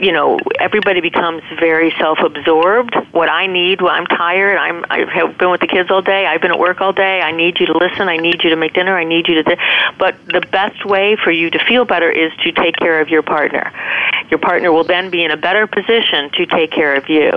[0.00, 2.96] you know, everybody becomes very self-absorbed.
[3.12, 4.58] What I need, well, I'm tired.
[4.58, 6.26] I'm I've been with the kids all day.
[6.26, 7.20] I've been at work all day.
[7.20, 8.08] I need you to listen.
[8.08, 8.98] I need you to make dinner.
[8.98, 9.44] I need you to.
[9.44, 9.58] Th-.
[10.00, 13.22] But the best way for you to feel better is to take care of your
[13.22, 13.72] partner.
[14.28, 17.30] Your partner will then be in a better position to take care of you.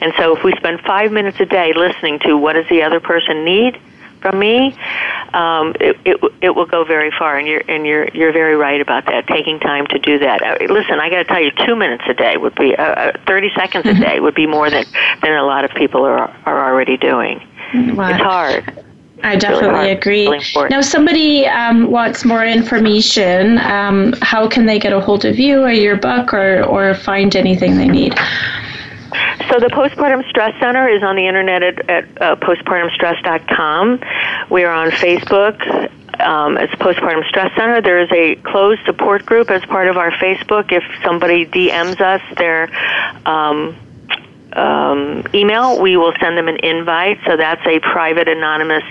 [0.00, 2.98] And so, if we spend five minutes a day listening to what does the other
[2.98, 3.80] person need
[4.20, 4.76] from me,
[5.32, 7.38] um, it, it it will go very far.
[7.38, 9.26] And you're and you're you're very right about that.
[9.26, 10.42] Taking time to do that.
[10.42, 13.12] Uh, listen, I got to tell you, two minutes a day would be uh, uh
[13.26, 14.84] thirty seconds a day would be more than
[15.22, 17.46] than a lot of people are are already doing.
[17.74, 18.10] Wow.
[18.10, 18.84] It's hard.
[19.22, 20.28] I definitely really agree.
[20.28, 23.58] Really now, somebody um, wants more information.
[23.58, 27.34] Um, how can they get a hold of you or your book or, or find
[27.36, 28.14] anything they need?
[29.50, 34.00] So the Postpartum Stress Center is on the internet at, at uh, postpartumstress.com.
[34.50, 35.60] We are on Facebook
[36.20, 37.80] um, as Postpartum Stress Center.
[37.80, 40.72] There is a closed support group as part of our Facebook.
[40.72, 42.70] If somebody DMs us their
[43.26, 43.76] um,
[44.52, 47.18] um, email, we will send them an invite.
[47.26, 48.84] So that's a private, anonymous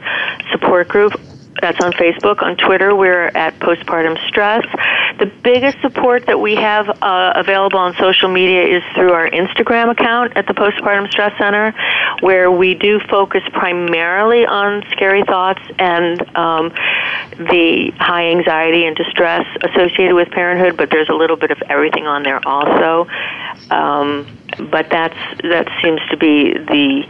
[0.51, 1.13] support group.
[1.61, 2.41] That's on Facebook.
[2.41, 4.65] On Twitter, we're at Postpartum Stress.
[5.19, 9.91] The biggest support that we have uh, available on social media is through our Instagram
[9.91, 11.73] account at the Postpartum Stress Center,
[12.21, 16.69] where we do focus primarily on scary thoughts and um,
[17.37, 22.07] the high anxiety and distress associated with parenthood, but there's a little bit of everything
[22.07, 23.07] on there also.
[23.69, 24.37] Um,
[24.71, 27.03] but that's that seems to be the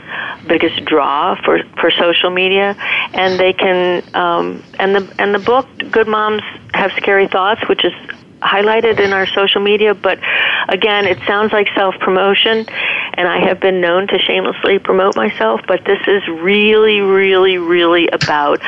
[0.49, 2.75] biggest draw for for social media,
[3.13, 6.41] and they can um, and the and the book Good Moms
[6.73, 7.93] Have Scary Thoughts, which is
[8.41, 10.19] highlighted in our social media, but
[10.69, 12.65] again, it sounds like self promotion,
[13.19, 18.07] and I have been known to shamelessly promote myself, but this is really, really, really
[18.07, 18.61] about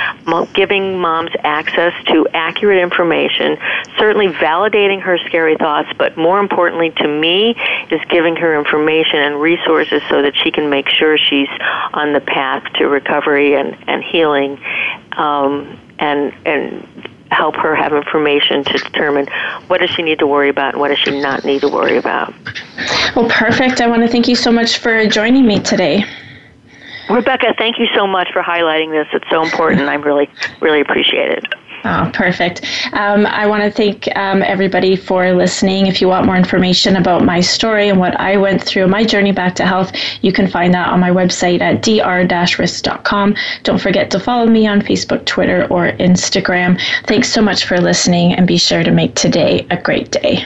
[0.53, 3.57] giving moms access to accurate information,
[3.97, 7.51] certainly validating her scary thoughts, but more importantly to me,
[7.91, 11.47] is giving her information and resources so that she can make sure she's
[11.93, 14.61] on the path to recovery and, and healing.
[15.13, 19.25] Um, and and help her have information to determine
[19.67, 21.97] what does she need to worry about and what does she not need to worry
[21.97, 22.33] about.
[23.15, 23.81] Well, perfect.
[23.81, 26.03] I want to thank you so much for joining me today.
[27.09, 29.07] Rebecca, thank you so much for highlighting this.
[29.13, 29.81] It's so important.
[29.81, 30.29] I really,
[30.61, 31.45] really appreciate it.
[31.83, 32.61] Oh, perfect.
[32.93, 35.87] Um, I want to thank um, everybody for listening.
[35.87, 39.31] If you want more information about my story and what I went through, my journey
[39.31, 43.35] back to health, you can find that on my website at dr-risk.com.
[43.63, 46.79] Don't forget to follow me on Facebook, Twitter, or Instagram.
[47.07, 50.45] Thanks so much for listening, and be sure to make today a great day.